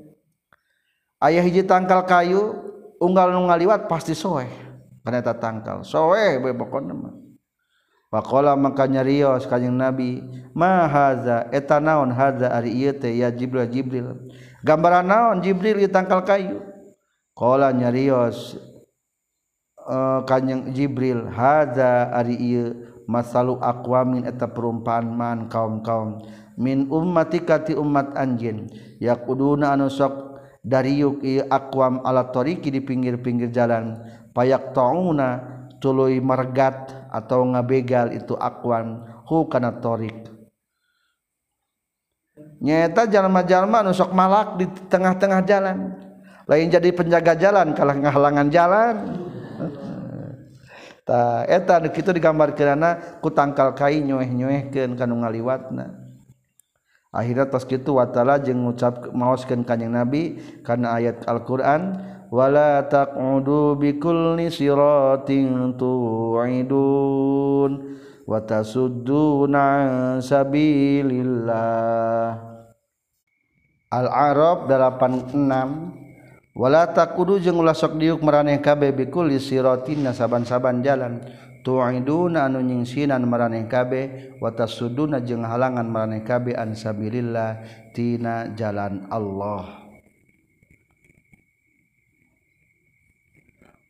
[1.18, 2.54] Aya hiji tangkal kayu
[3.02, 4.50] unggal nu ngaliwat pasti soeh.
[5.02, 5.82] Kana eta tangkal.
[5.82, 7.21] Soeh bae pokona mah.
[8.12, 10.20] Pakola maka Rios kanyang nabi
[10.52, 14.28] mahaza eta naon haza ari ieu teh ya Jibril Jibril.
[14.60, 16.60] Gambaran naon Jibril di tangkal kayu.
[17.32, 18.60] Qala nyarios
[19.80, 26.20] e, uh, kanyang Jibril haza ari ieu masalu aqwamin eta perumpamaan man kaum-kaum
[26.60, 28.68] min ummatika ti umat anjin
[29.00, 34.04] yaquduna anu sok dariuk ieu aqwam ala tariqi di pinggir-pinggir jalan
[34.36, 35.40] payak tauna
[35.80, 40.32] tuluy margat atau ngabegal itu akwan hu kana torik.
[42.64, 45.92] Nyata jalma-jalma nusok malak di tengah-tengah jalan.
[46.48, 48.96] Lain jadi penjaga jalan kalah ngahalangan jalan.
[51.04, 56.00] Ta eta kita digambar kerana ku tangkal kai nyoeh-nyoehkeun kanu ngaliwatna.
[57.12, 62.00] Akhirnya tos kitu watala jeung ngucap maoskeun kanjing nabi karena ayat Al-Qur'an
[62.32, 67.70] wala taqudu bikulli siratin tu'idun
[68.24, 71.60] wa tasudduna sabilillah.
[73.92, 81.20] Al-Arab 86 wala taqudu jeung ulah sok diuk maraneh kabeh bikulli siratin saban-saban jalan
[81.60, 87.60] tu'iduna anu nyingsinan maraneh kabeh wa tasudduna jeung halangan maraneh kabeh an sabilillah
[87.92, 89.81] tina jalan Allah.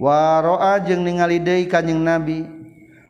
[0.03, 2.43] waroa jeung ningali deui kanjing nabi.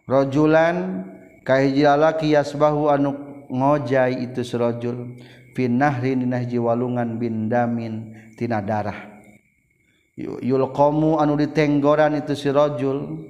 [0.04, 1.08] Rojulan
[1.40, 1.88] kahiji
[2.36, 3.16] yasbahu anu
[3.48, 5.16] ngojai itu surajul
[5.56, 9.08] fin nahrin dina hiji walungan bin damin tina darah.
[10.20, 13.24] Yulqamu anu ditenggoran itu sirajul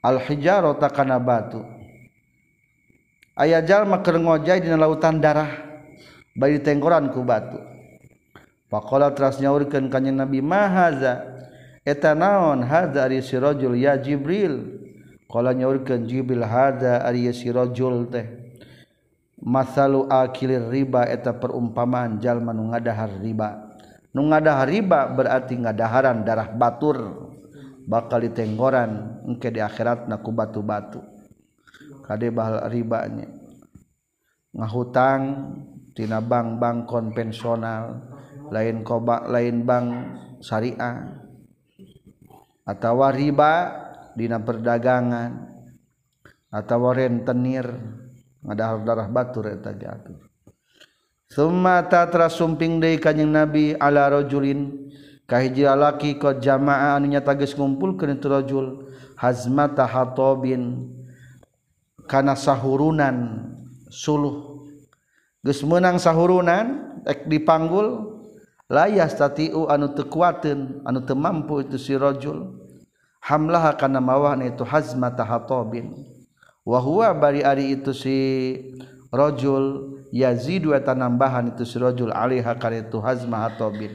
[0.00, 1.60] al hijarata kana batu.
[3.36, 5.50] Aya jalma keur ngojai dina lautan darah.
[6.32, 7.60] Bari tenggoran ku batu.
[8.72, 11.41] Faqala teras nyaurkeun kanjing nabi mahaza
[11.82, 12.62] eta naon?
[12.66, 14.80] Hadza ari sirajul ya jibril.
[15.26, 18.26] Qala nyaurkeun jibril hadza ari sirajul teh.
[19.42, 23.74] Masalu akilir riba eta perumpamaan jalma nu ngadahar riba.
[24.14, 27.30] Nu ngadahar riba berarti ngadaharan darah batur.
[27.82, 31.02] Bakal ditenggoran engke di akhirat ku batu-batu.
[32.06, 33.42] Kade bahal ribanya
[34.52, 35.22] ngahutang
[35.96, 38.04] tina bank bank konvensional
[38.52, 39.88] lain kobak lain bank
[40.44, 41.21] syariah.
[42.62, 43.52] atau riba
[44.14, 45.50] dina perdagangan.
[46.52, 47.64] Atau rentenir
[48.44, 50.32] ngadahar darah batur eta diatur
[51.32, 54.92] summa tatra sumping deui kanjing nabi ala rajulin.
[55.24, 58.66] Ka hiji lalaki qad jamaah anu nyata geus ngumpulkeun itu rajul
[59.16, 60.92] hazmata hatobin.
[62.04, 63.48] Kana sahurunan
[63.88, 64.68] suluh.
[65.40, 68.20] Geus meunang sahurunan ek dipanggul
[68.70, 72.58] layas tatiu anu tekuaten anu temampu itu si rojul.
[73.22, 75.94] Hamlah kana mawah itu hazma tahatobin.
[76.66, 78.18] Wahwa bari ari itu si
[79.14, 83.94] rojul yazidu atanambahan itu si rojul alaiha kana itu hazma hatobin.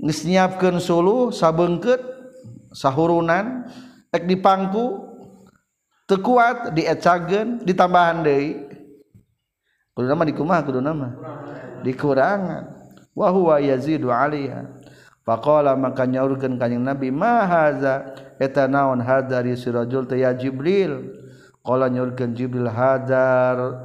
[0.00, 1.28] Geus nyiapkeun suluh
[2.72, 3.68] sahurunan
[4.08, 5.10] tek dipangku
[6.08, 8.70] tekuat diecageun ditambahan deui.
[9.92, 11.12] Kudu nama dikumaha kudu nama.
[11.84, 12.79] Dikurangan.
[13.14, 14.66] wahwa yazidu alaiha.
[15.20, 21.20] Faqala maka nyaurkeun ka nabi ma haza eta naon hadar si rajul teh ya jibril.
[21.60, 23.84] Qala nyaurkeun jibril hadar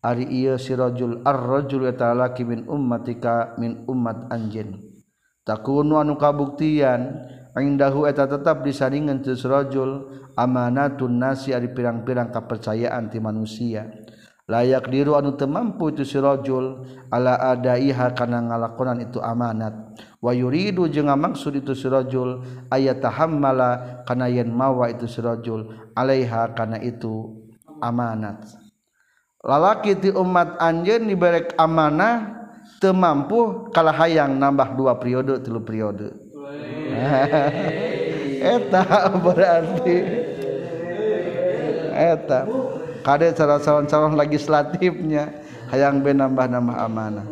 [0.00, 4.80] ari ieu si rajul ar-rajul eta laki min ummatika min ummat anjeun.
[5.44, 7.28] Takunu anu kabuktian
[7.60, 13.84] indahu eta tetap disaringan si rajul amanatun nasi ari pirang-pirang kapercayaan ti manusia.
[14.50, 16.82] Layak diru anu temampu itu sirojul
[17.14, 19.94] ala adaiha kana ngalakonan itu amanat.
[20.18, 26.82] Wa yuridu jeung maksud itu sirojul ayat tahammala kana yen mawa itu sirojul alaiha kana
[26.82, 27.46] itu
[27.78, 28.42] amanat.
[29.46, 32.42] Lalaki ti umat anjeun diberek amanah
[32.82, 36.10] temampu kalah hayang nambah dua periode tilu periode.
[38.58, 38.82] Eta
[39.14, 39.96] berarti.
[41.94, 42.40] Eta
[43.00, 45.42] kade cara calon-calon legislatifnya.
[45.70, 47.26] Hayang be nambah-nambah amanah.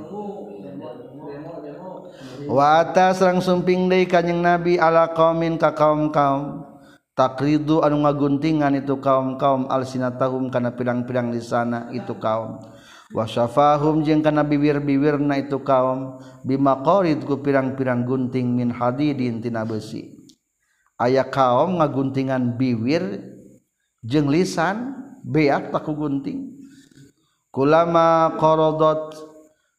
[2.48, 6.64] Wa atas langsung sumping deui kanjing nabi ala qaumin ka kaum-kaum
[7.12, 12.62] takridu anu ngaguntingan itu kaum-kaum alsinatahum kana pirang-pirang di sana itu kaum.
[13.10, 20.14] Wasafahum jeung kana bibir-bibirna itu kaum bimaqarid ku pirang-pirang gunting min hadidin tina besi.
[20.94, 23.28] Aya kaum ngaguntingan bibir
[24.06, 24.94] jeung lisan
[25.24, 26.58] beak paku gunting
[27.50, 29.28] kulama qaradot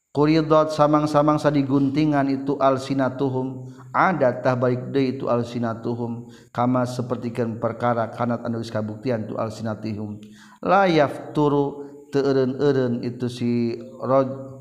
[0.10, 8.42] quridot samang-samang sadiguntingan itu alsinatuhum ada tah balik deui itu alsinatuhum kama sapertikeun perkara kanat
[8.42, 10.18] anu geus kabuktian tu alsinatihum
[10.66, 14.60] la yafturu teu eureun itu si rod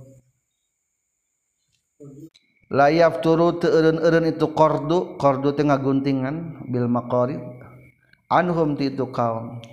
[2.69, 7.41] la yafturu teu eureun-eureun itu qardu qardu teh ngaguntingan Bil maqarid
[8.29, 9.65] anhum ti itu kaum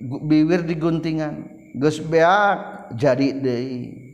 [0.00, 1.46] biwir diguntingan
[1.78, 4.08] geus beak jadi deui.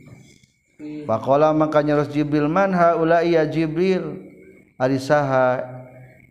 [1.05, 4.33] Pakola makanya Ros Jibril man haula iya Jibril.
[4.75, 5.63] Ari saha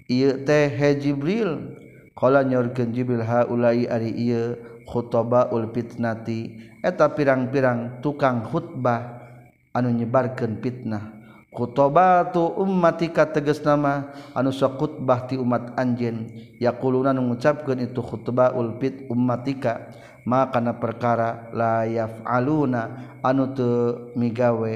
[0.07, 1.81] ieu teh he Jibril.
[2.15, 6.71] Qala nyorkeun Jibril haula ari ieu khutobaul fitnati.
[6.85, 9.25] Eta pirang-pirang tukang khutbah
[9.73, 11.14] anu nyebarkeun fitnah.
[11.55, 16.27] Kutobatu ummatika teges nama anu khutbah ti umat anjen
[16.59, 18.51] yakuluna mengucapkan itu khutbah
[18.83, 19.95] fit ummatika.
[20.27, 22.83] Maka kana perkara la yaf'aluna
[23.23, 23.71] anu te
[24.19, 24.75] migawe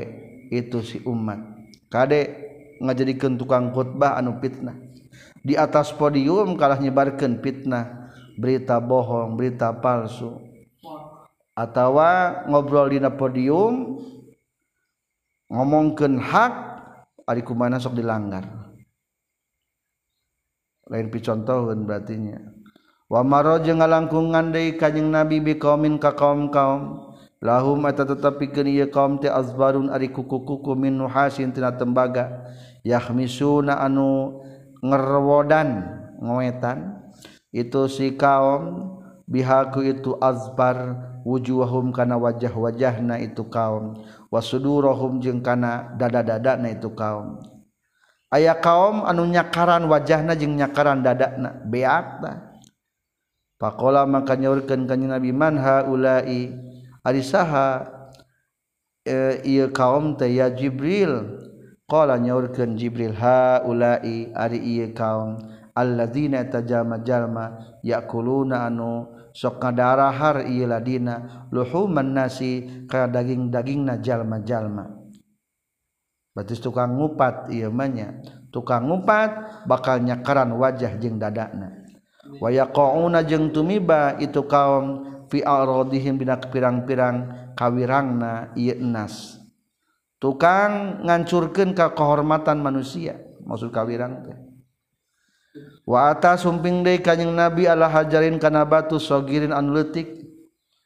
[0.54, 1.40] itu si umat
[1.88, 2.46] kade
[2.78, 4.78] ngajadikeun tukang khutbah anu fitnah.
[5.42, 8.06] Di atas podium kalah nyebarkan fitnah.
[8.38, 10.38] Berita bohong berita palsu.
[11.58, 11.98] Atau
[12.46, 13.98] ngobrol di podium
[15.50, 16.67] ngomongkan hak
[17.28, 18.48] ari kumana sok dilanggar.
[20.88, 22.40] Lain picontohkeun berarti nya
[23.08, 27.04] wa maro jeung ngalangkungan deui kanjing nabi bi qaumin ka kaum-kaum.
[27.38, 32.50] Lahum eta tetepikeun ieu kaum teh azbarun ari kuku-kuku min nuhasin tina tembaga.
[32.82, 34.42] Yahmisuna anu
[34.82, 35.86] ngerwodan
[36.18, 36.98] ngoetan.
[37.54, 38.96] Itu si kaum
[39.30, 44.02] bihaku itu azbar wujuhum kana wajah-wajahna itu kaum.
[44.28, 47.40] wasudurohum jeung kana dada-dada na itu kaum.
[48.28, 52.20] Aya kaum anu nyakaran wajahna jeung nyakaran dada na beak
[53.56, 56.52] pakola maka nyaurkeun ka nabi man haula'i
[57.02, 57.88] ari saha
[59.02, 61.44] e, ieu kaum teh ya jibril.
[61.88, 65.40] Qala nyaurkeun jibril haula'i ari ieu kaum
[65.72, 74.98] alladzina tajama jalma yakuluna anu sok ngadarahar ieu ladina luhuman nasi ka daging-dagingna jalma-jalma.
[76.34, 78.18] Batis tukang ngupat ieu manya
[78.50, 81.86] tukang ngupat bakal nyakaran wajah jeung dadana
[82.42, 89.38] wayaqauna jeung tumiba itu kaum fi aradihim bina pirang-pirang kawirangna ieu nas.
[90.18, 94.47] Tukang ngancurkeun ka kehormatan manusia maksud kawirang teh.
[95.88, 100.28] wa ata sumping deui kanjing nabi Allah hajarin kana batu sogirin anu leutik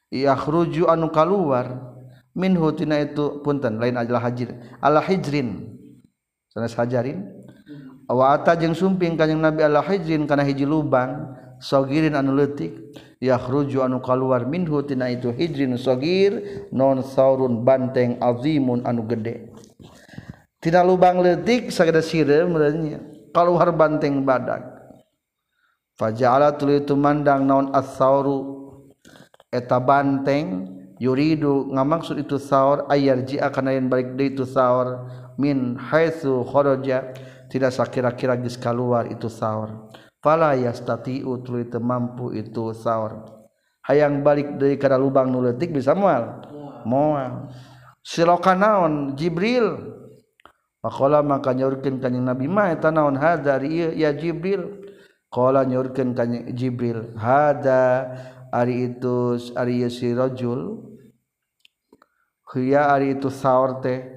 [0.07, 1.91] yakhruju anu kaluar.
[2.33, 5.69] Minhu tina itu punten lain adalah hajir ala hijrin.
[6.49, 7.29] Sanes hajarin.
[8.09, 11.29] Waata jeung sumping kanjing nabi Allah hijrin kana hiji lubang
[11.61, 12.73] sogirin anu leutik
[13.21, 14.49] yakhruju anu kaluar.
[14.49, 19.53] Minhu tina itu hijrin sogir non saurun banteng azimun anu gede.
[20.57, 22.57] Tina lubang leutik sageda sireum
[23.29, 24.72] kaluar banteng badak.
[25.93, 28.65] Faja'ala tuluy tumandang naon as-sauru
[29.53, 30.65] eta banteng
[30.97, 35.05] yuridu ngamaksud itu saur ayar akan yen balik deui itu saur
[35.37, 37.13] min haitsu kharaja
[37.53, 39.93] tidak sakira-kira geus kaluar itu saur.
[40.17, 43.29] Fala yastati'u tuluy teu mampu itu saur.
[43.85, 46.41] Hayang balik deui kana lubang nu leutik bisa moal
[46.89, 47.53] moal.
[48.03, 49.15] Siloka naon?
[49.15, 49.93] Jibril.
[50.83, 54.82] Pakola maka nyaurkeun kanjing Nabi mah eta naon hadari ieu ya Jibril.
[55.33, 58.13] Qala nyurkeun ka Jibril, "Hada
[58.53, 60.93] ari itu ari si rajul?
[62.53, 64.13] Hiya ari itu saur teh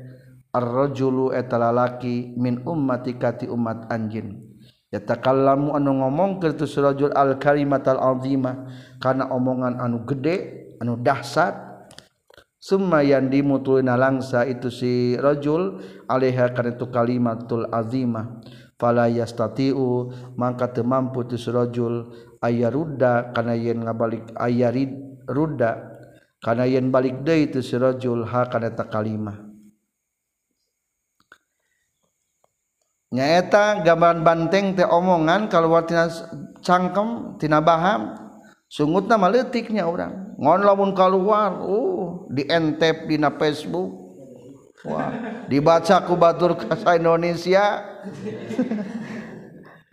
[0.52, 4.44] ar-rajulu eta lalaki min ummati kati umat anjin."
[4.92, 8.68] Yatakallamu anu ngomong kertu surajul al kalimat al azimah
[9.00, 11.64] karena omongan anu gede anu dahsyat.
[12.60, 15.80] Summa yandimu tulina langsa itu si rajul
[16.12, 18.42] alaiha kana itu kalimatul azimah.
[18.76, 22.12] fala yastati'u mangka teu mampu tu rajul
[22.44, 24.92] ayarudda kana yen ngabalik ayarid
[25.26, 25.96] rudda
[26.44, 29.42] kana yen balik deui tu rajul ha kana ta kalimah.
[33.16, 36.10] Nyaeta gambaran banteng teh omongan kalau wartina
[36.60, 38.12] cangkem tina baham
[38.68, 40.36] sungutna mah leutiknya urang.
[40.36, 43.88] Ngon lamun kaluar uh di entep dina Facebook.
[44.84, 47.95] Wah dibaca ku batur kasa Indonesia.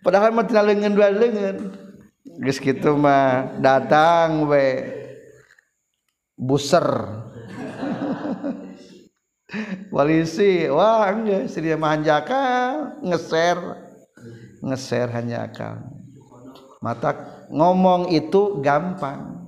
[0.04, 1.58] Padahal mah tina leungeun dua leungeun
[2.42, 5.00] geus kitu mah datang we.
[6.34, 7.22] Buser.
[9.94, 13.58] Walisi wah enggak si dia manjakan ngeser.
[14.66, 15.94] Ngeser hanya akal.
[16.82, 19.46] Mata ngomong itu gampang.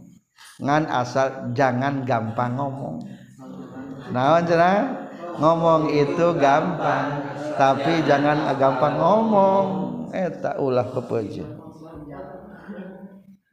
[0.61, 3.01] Ngan asal jangan gampang ngomong.
[4.13, 5.05] Nah cenah
[5.38, 7.24] ngomong itu gampang
[7.56, 9.66] tapi jangan gampang ngomong.
[10.16, 11.44] Eta ulah kepeje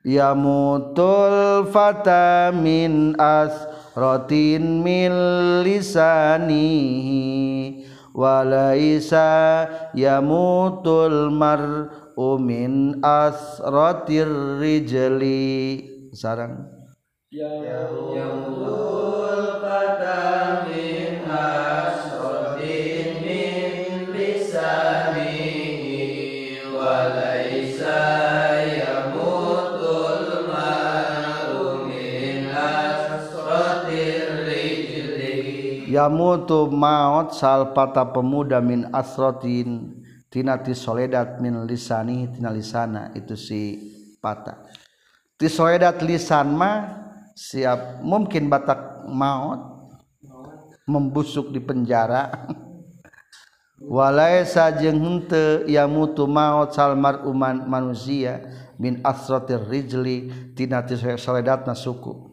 [0.03, 3.55] ya mutul fata min as
[3.95, 5.15] rotin mil
[5.63, 7.23] lisanihi
[8.11, 14.29] walaisa yamutul mar umin asratir
[14.59, 15.89] rijli.
[16.13, 16.69] Sarang.
[17.33, 17.49] Ya
[18.13, 18.93] yamutul
[19.33, 19.52] pada
[36.09, 40.01] mutu maut salpata pemuda min asrotin.
[40.33, 43.13] Tinati soledat min lisani tina lisana.
[43.13, 43.77] Itu si
[44.23, 44.83] patah
[45.43, 47.03] ti soledat lisan mah
[47.35, 49.91] siap mungkin batak maut
[50.87, 52.31] membusuk di penjara.
[53.83, 58.39] Walai sajengte ia mutu maut salmar uman manusia
[58.79, 60.87] min asrotir rijli tina
[61.19, 62.32] soledat na suku.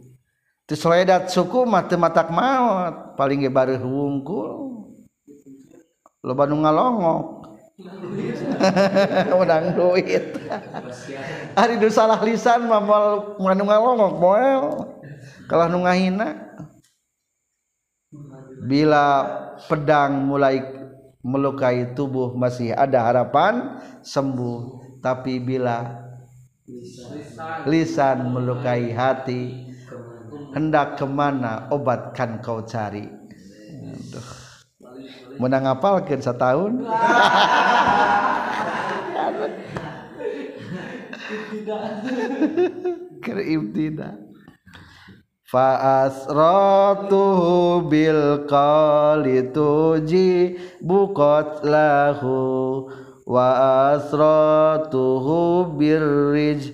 [0.70, 4.70] Ti soledat suku mah teu matak maut, paling ge bari hungkul.
[6.22, 7.50] Loba nu ngalongok.
[9.40, 10.38] Menang duit.
[11.60, 14.62] Ari nu salah lisan mah moal ngalongok moal.
[15.50, 16.38] Kalau nu ngahina
[18.62, 19.26] bila
[19.66, 20.62] pedang mulai
[21.26, 25.98] melukai tubuh masih ada harapan sembuh tapi bila
[27.66, 29.69] lisan melukai hati
[30.54, 31.68] hendak ke mana?
[31.70, 33.06] Obatkan kau cari.
[33.90, 34.30] Aduh.
[35.40, 36.84] menang apalkan setahun?
[43.70, 44.14] Tidak.
[45.50, 47.10] Faasratuhu
[47.90, 52.86] bil qali tuji bukot lahu.
[53.26, 53.50] Wa
[53.94, 56.74] asratuhu birrij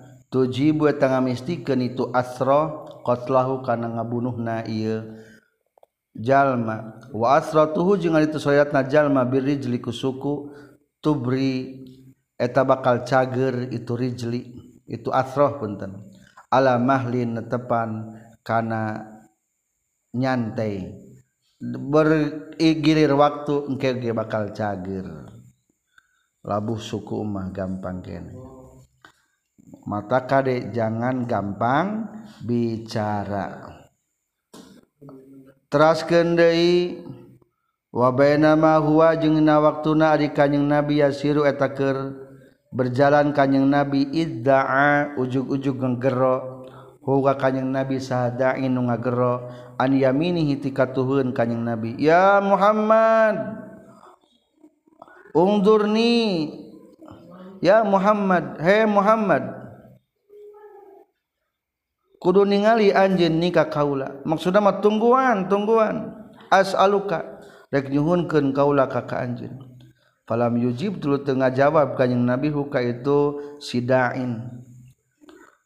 [0.31, 5.19] tujibu eta ngamistikan itu asro qatlahu kana ngabunuhna ieu
[6.15, 7.03] jalma.
[7.11, 10.55] Wa asratuhu jeung ari soyatna jalma birijli ku suku
[11.03, 11.83] tubri
[12.39, 14.41] eta bakal cager itu rijli
[14.87, 15.99] itu asroh punten.
[16.51, 19.07] Ala mahlin netepan kana
[20.15, 20.95] nyantai.
[21.61, 25.05] Bergilir waktu engke bakal cager.
[26.41, 28.60] Labuh suku umah gampang kene.
[29.85, 32.11] mata Kadek jangan gampang
[32.43, 33.79] bicara.
[35.71, 36.99] Teraskenai
[37.95, 42.15] wabainamawa jena waktu na kanyeng nabi Yasiru etaker
[42.71, 46.67] berjalan kanyeng nabi iddaa ug-ug nggero
[47.03, 49.47] huga kanyeng nabi sadain ngagero
[49.79, 51.95] an yamini hitika tuhun kanyeng nabi.
[51.99, 53.63] Ya Muhammad
[55.31, 56.51] ungdurni
[57.63, 59.60] ya Muhammad he Muhammad.
[62.21, 64.21] kudu ningali anjeun nikah kaula.
[64.21, 66.29] Maksudna mah tungguan tungguan.
[66.53, 67.41] As'aluka.
[67.73, 69.57] Rek nyuhunkeun kaula ka ka anjeun.
[70.29, 74.63] Falam yujib dulu tengah jawab kanjing nabi huka itu sidain.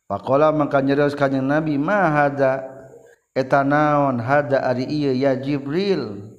[0.07, 2.65] Pakola maka nyerios kanjing nabi ma hada?
[3.35, 4.23] Eta naon?
[4.23, 6.33] Hada ari ieu ya jibril.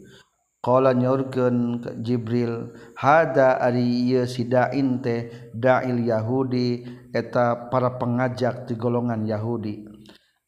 [0.64, 6.82] Qala nyaurkeun jibril hada ari ieu sidain teh dail yahudi
[7.14, 9.95] eta para pengajak di golongan yahudi.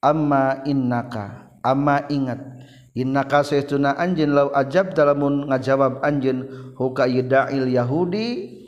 [0.02, 2.40] amma innaka amma ingat.
[2.98, 6.42] Innaka saytuna anjin law ajab dalamun ngajawab anjin
[6.74, 8.58] huka dail yahudi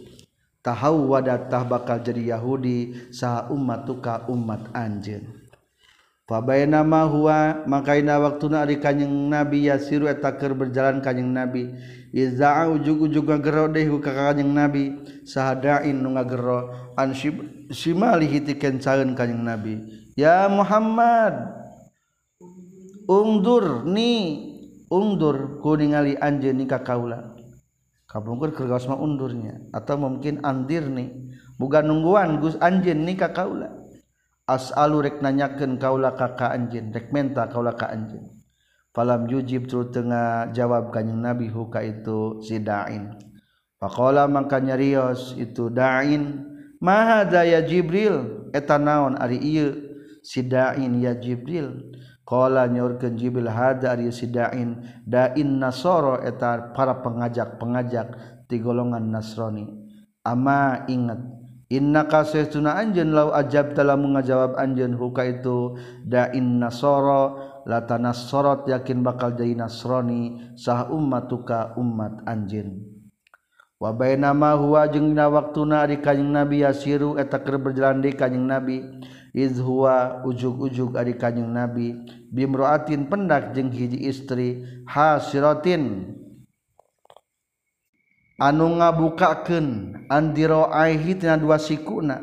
[0.62, 5.40] tahawwada tah bakal jadi yahudi sa ummatuka umat anjin
[6.30, 11.74] fa bainama huwa makaina waktuna ari kanjing nabi yasiru eta keur berjalan kanjing nabi.
[12.14, 14.94] Iza ujug-ujug ngagero deh ka kanjing nabi
[15.26, 17.10] sahadain nu ngagero an
[17.70, 19.74] shimalihi tikeun cangeun kanjing nabi.
[20.20, 21.48] ya Muhammad
[23.08, 24.12] ungdur ni
[24.92, 27.32] ungdur ku ningali anjeun ni ka kaula
[28.04, 31.30] kabungkur kergaos mah undurnya atau mungkin andir ni.
[31.60, 33.70] Bukan nungguan Gus anjeun ni ka kaula
[34.50, 38.26] asalu rek nanyakeun kaula ka ka anjeun rek menta kaula ka anjeun.
[38.90, 43.14] Falam yujib tu tengah jawab kanjing nabi huka itu si dain.
[43.78, 46.42] Faqala mangka nyarios itu dain
[46.82, 48.50] maha daya jibril?
[48.50, 49.89] Eta naon ari ieu?
[50.22, 51.96] sidain ya Jibril
[52.30, 58.08] Kala nyorkeun Jibril hada ari sidain dain nasoro eta para pengajak-pengajak
[58.46, 59.66] ti golongan Nasrani.
[60.22, 61.18] Ama ingat
[61.70, 69.06] Inna kasestuna anjeun lau ajab telah mengajawab anjeun huka itu dain nasoro lata nasorot yakin
[69.06, 72.90] bakal jadi nasrani sah ummatuka ummat anjeun.
[73.78, 78.50] Wa bainama huwa jeung dina waktuna ari kanjing Nabi yasiru eta keur berjalan di kanjing
[78.50, 78.82] Nabi
[79.34, 81.94] izhua ujug-ujug ari kanjing nabi.
[82.30, 86.14] Bimroatin pendak jeung hiji istri hasiratin
[88.38, 92.22] anu ngabukakeun andiraihi tina dua sikuna.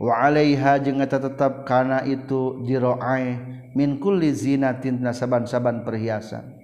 [0.00, 3.38] Wa alaiha jeung eta tetep kana itu dirai
[3.76, 6.60] min kulli zinatin tina saban-saban perhiasan.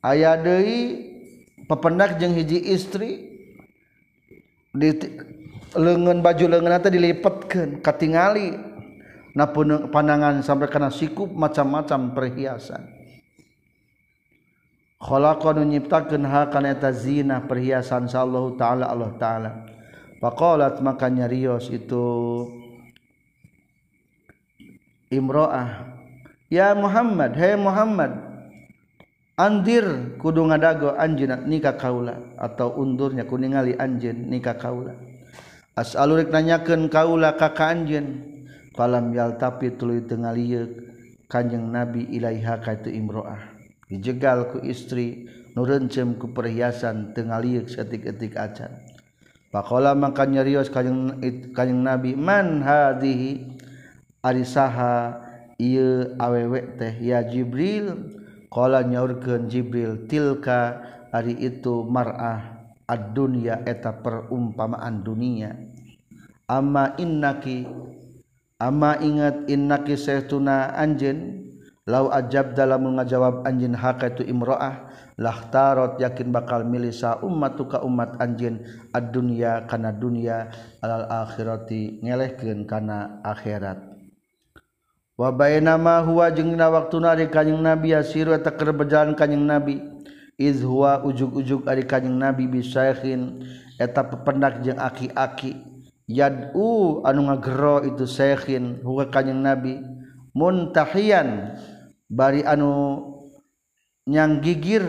[0.00, 1.06] Aya deui
[1.68, 3.30] pependak jeung hiji istri
[4.72, 4.90] di
[5.76, 8.56] lengan baju lengan atau dilipatkan katingali.
[9.30, 12.82] Napun pandangan sampai kena sikup macam-macam perhiasan.
[14.98, 19.50] Khalaqa nyiptakeun ha kana eta zina perhiasan sallallahu taala Allah taala.
[20.20, 22.04] Faqalat maka nyarios itu
[25.08, 25.96] imro'ah
[26.52, 28.14] ya Muhammad hey Muhammad
[29.34, 34.94] andir kudu ngadago anjeun nikah kaula atau undurnya ku ningali anjeun nikah kaula
[35.80, 38.20] asalur nanyakeun kaula ka kanjen
[38.76, 40.68] palam yal tapi tuluy teu ngalieuk
[41.32, 43.40] kanjeng nabi ilaiha ka imroah.
[43.88, 45.24] Dijegal ku istri
[45.56, 48.70] nu reuncem ku perhiasan teu ngalieuk saeutik-eutik acan.
[49.50, 51.18] Pakola maka nyarios kanjeng
[51.50, 53.58] kanjeng Nabi man hadhihi
[54.22, 55.18] ari saha
[55.58, 58.20] ieu awewe teh ya Jibril.
[58.50, 60.82] Qala nyaurkeun Jibril tilka
[61.14, 62.60] ari itu mar'ah
[62.90, 65.54] ad-dunya eta perumpamaan dunia.
[66.50, 67.70] ama innaki
[68.58, 71.46] ama ingat innaki saytuna anjeun?
[71.88, 78.62] Law ajab dalam ngajawab anjeun hakatu imroah lahtarot yakin bakal milisa ummatuka umat anjeun
[78.94, 83.80] ad dunya kana dunya alal akhirati ngelehkeun kana akhirat.
[85.20, 89.80] Wa bainama huwa jeung na waktuna ari kanjing nabi yasiru eta keur berjalan kanjing nabi.
[90.40, 93.44] Iz huwa ujug-ujug ari kanjing nabi bisaikhin
[93.76, 95.69] eta pependak jeung aki-aki.
[96.10, 99.78] yadu anu ngagero itu sekhin huwa kanjing nabi.
[100.34, 101.58] Muntahian
[102.10, 103.02] bari anu
[104.06, 104.82] nyang gigir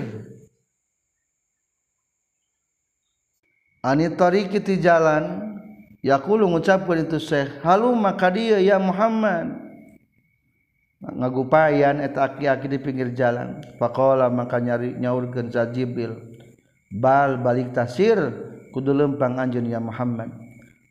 [3.86, 5.57] anitori kiti jalan
[6.01, 9.69] yakulu ngucapkan itu syekh halu maka dia ya Muhammad.
[11.01, 13.57] Ngagupayan eta aki-aki di pinggir jalan.
[13.82, 16.13] Faqala maka nyari nyaurkeun sa Jibril
[16.93, 18.22] bal balik tasir
[18.69, 20.41] kudu lempang anjeun ya Muhammad.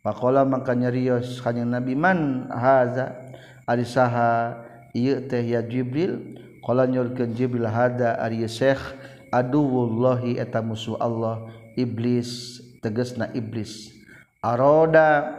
[0.00, 3.30] Pakola makanya Rios kanyang Nabi man haza?
[3.68, 4.56] Ari saha
[4.96, 6.40] ieu teh ya Jibril.
[6.64, 8.16] Qala nyurkeun Jibril hada?
[8.16, 8.80] Ari Syekh
[9.30, 11.46] aduwullahi eta musuh Allah
[11.78, 13.92] iblis tegasna iblis.
[14.42, 15.36] Aroda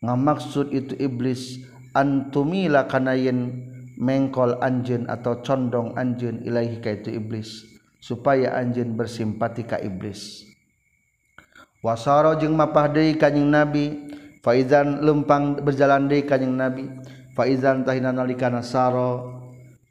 [0.00, 1.58] ngamaksud itu iblis
[1.92, 3.66] antumila kana yen
[3.98, 7.66] mengkol anjeun atau condong anjeun ilahi ka itu iblis
[7.98, 10.47] supaya anjeun bersimpati ka iblis.
[11.84, 14.10] wasaro jeung mapah deui kanjing nabi
[14.42, 16.90] faizan lempang berjalan deui kanjing nabi
[17.38, 19.38] faizan tahina nalikana saro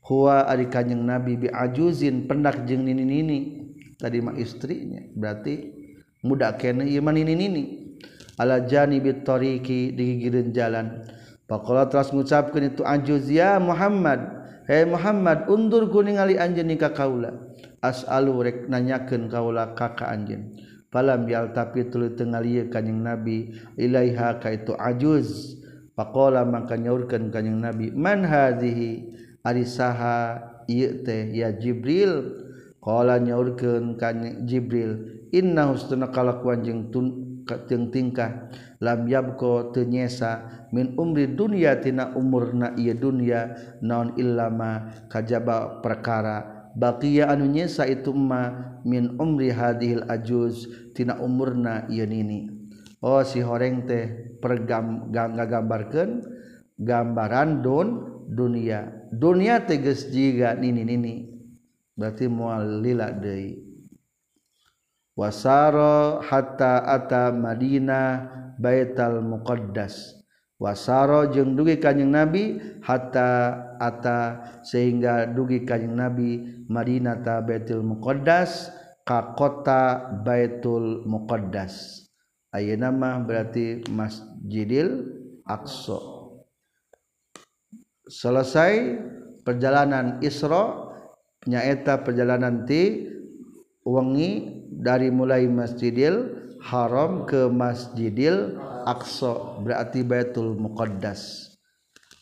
[0.07, 3.67] huwa ari kanjing nabi bi ajuzin pendak jeung nini-nini.
[3.97, 5.73] Tadi mah istrinya berarti
[6.21, 7.97] muda kene ieu mah nini-nini.
[8.37, 11.01] Ala janibit tariqi di gigireun jalan.
[11.49, 17.31] Pakola teras ngucapkeun itu anjuz ya Muhammad Hei Muhammad undur ku ningali anjeun ka kaula.
[17.79, 20.59] As'alu rek nanyakeun kaula kaka anjeun.
[20.87, 25.59] falam yal tapi tulu tengah lieu kanjing nabi ilaiha ka itu ajuz.
[25.97, 30.37] Faqala maka nyaurkeun kanjing nabi man hadhihi ari saha
[30.69, 32.45] ieu teh ya jibril.
[32.77, 38.47] Qala nyaurkeun kanjing jibril inna hustuna kalakuan jeung tun tingkah.
[38.79, 46.56] Lam yabko teu nyesa min umri dunya tina umurna ieu dunya naon illama kajaba perkara.
[46.77, 52.53] baqiya anu nyisa itu ma min umri hadhil ajuz tina umurna ieu nini.
[53.01, 56.21] Oh si horeng teh pergam ngagambarkeun
[56.77, 57.87] gambaran don
[58.29, 58.93] dunia.
[59.09, 61.15] Dunia teges jiga nini nini
[61.97, 63.65] berarti moal lila deui.
[65.17, 68.29] Wasaro hatta ata madinah
[68.61, 70.16] baital muqaddas.
[70.57, 74.19] wasaro jeung dugi kanjeng nabi hatta ata
[74.65, 78.73] sehingga dugi kanjeng nabi Madinata Baitul Muqaddas
[79.07, 82.05] ka kota Baitul Muqaddas.
[82.51, 85.13] Ayeuna mah berarti Masjidil
[85.47, 85.99] Aqsa.
[88.07, 88.99] Selesai
[89.43, 90.91] perjalanan Isra
[91.47, 93.07] nyaeta perjalanan ti
[93.87, 101.53] wengi dari mulai Masjidil Haram ke Masjidil Aqsa berarti Baitul Muqaddas.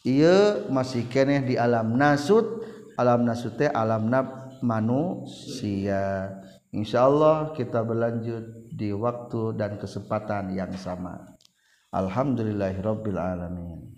[0.06, 2.68] Iya masih keneh di alam nasut.
[3.00, 6.32] Alam nasut teh alam nab manusia.
[6.76, 11.36] Insyaallah kita berlanjut di waktu dan kesempatan yang sama.
[11.96, 13.95] Alhamdulillahirabbil alamin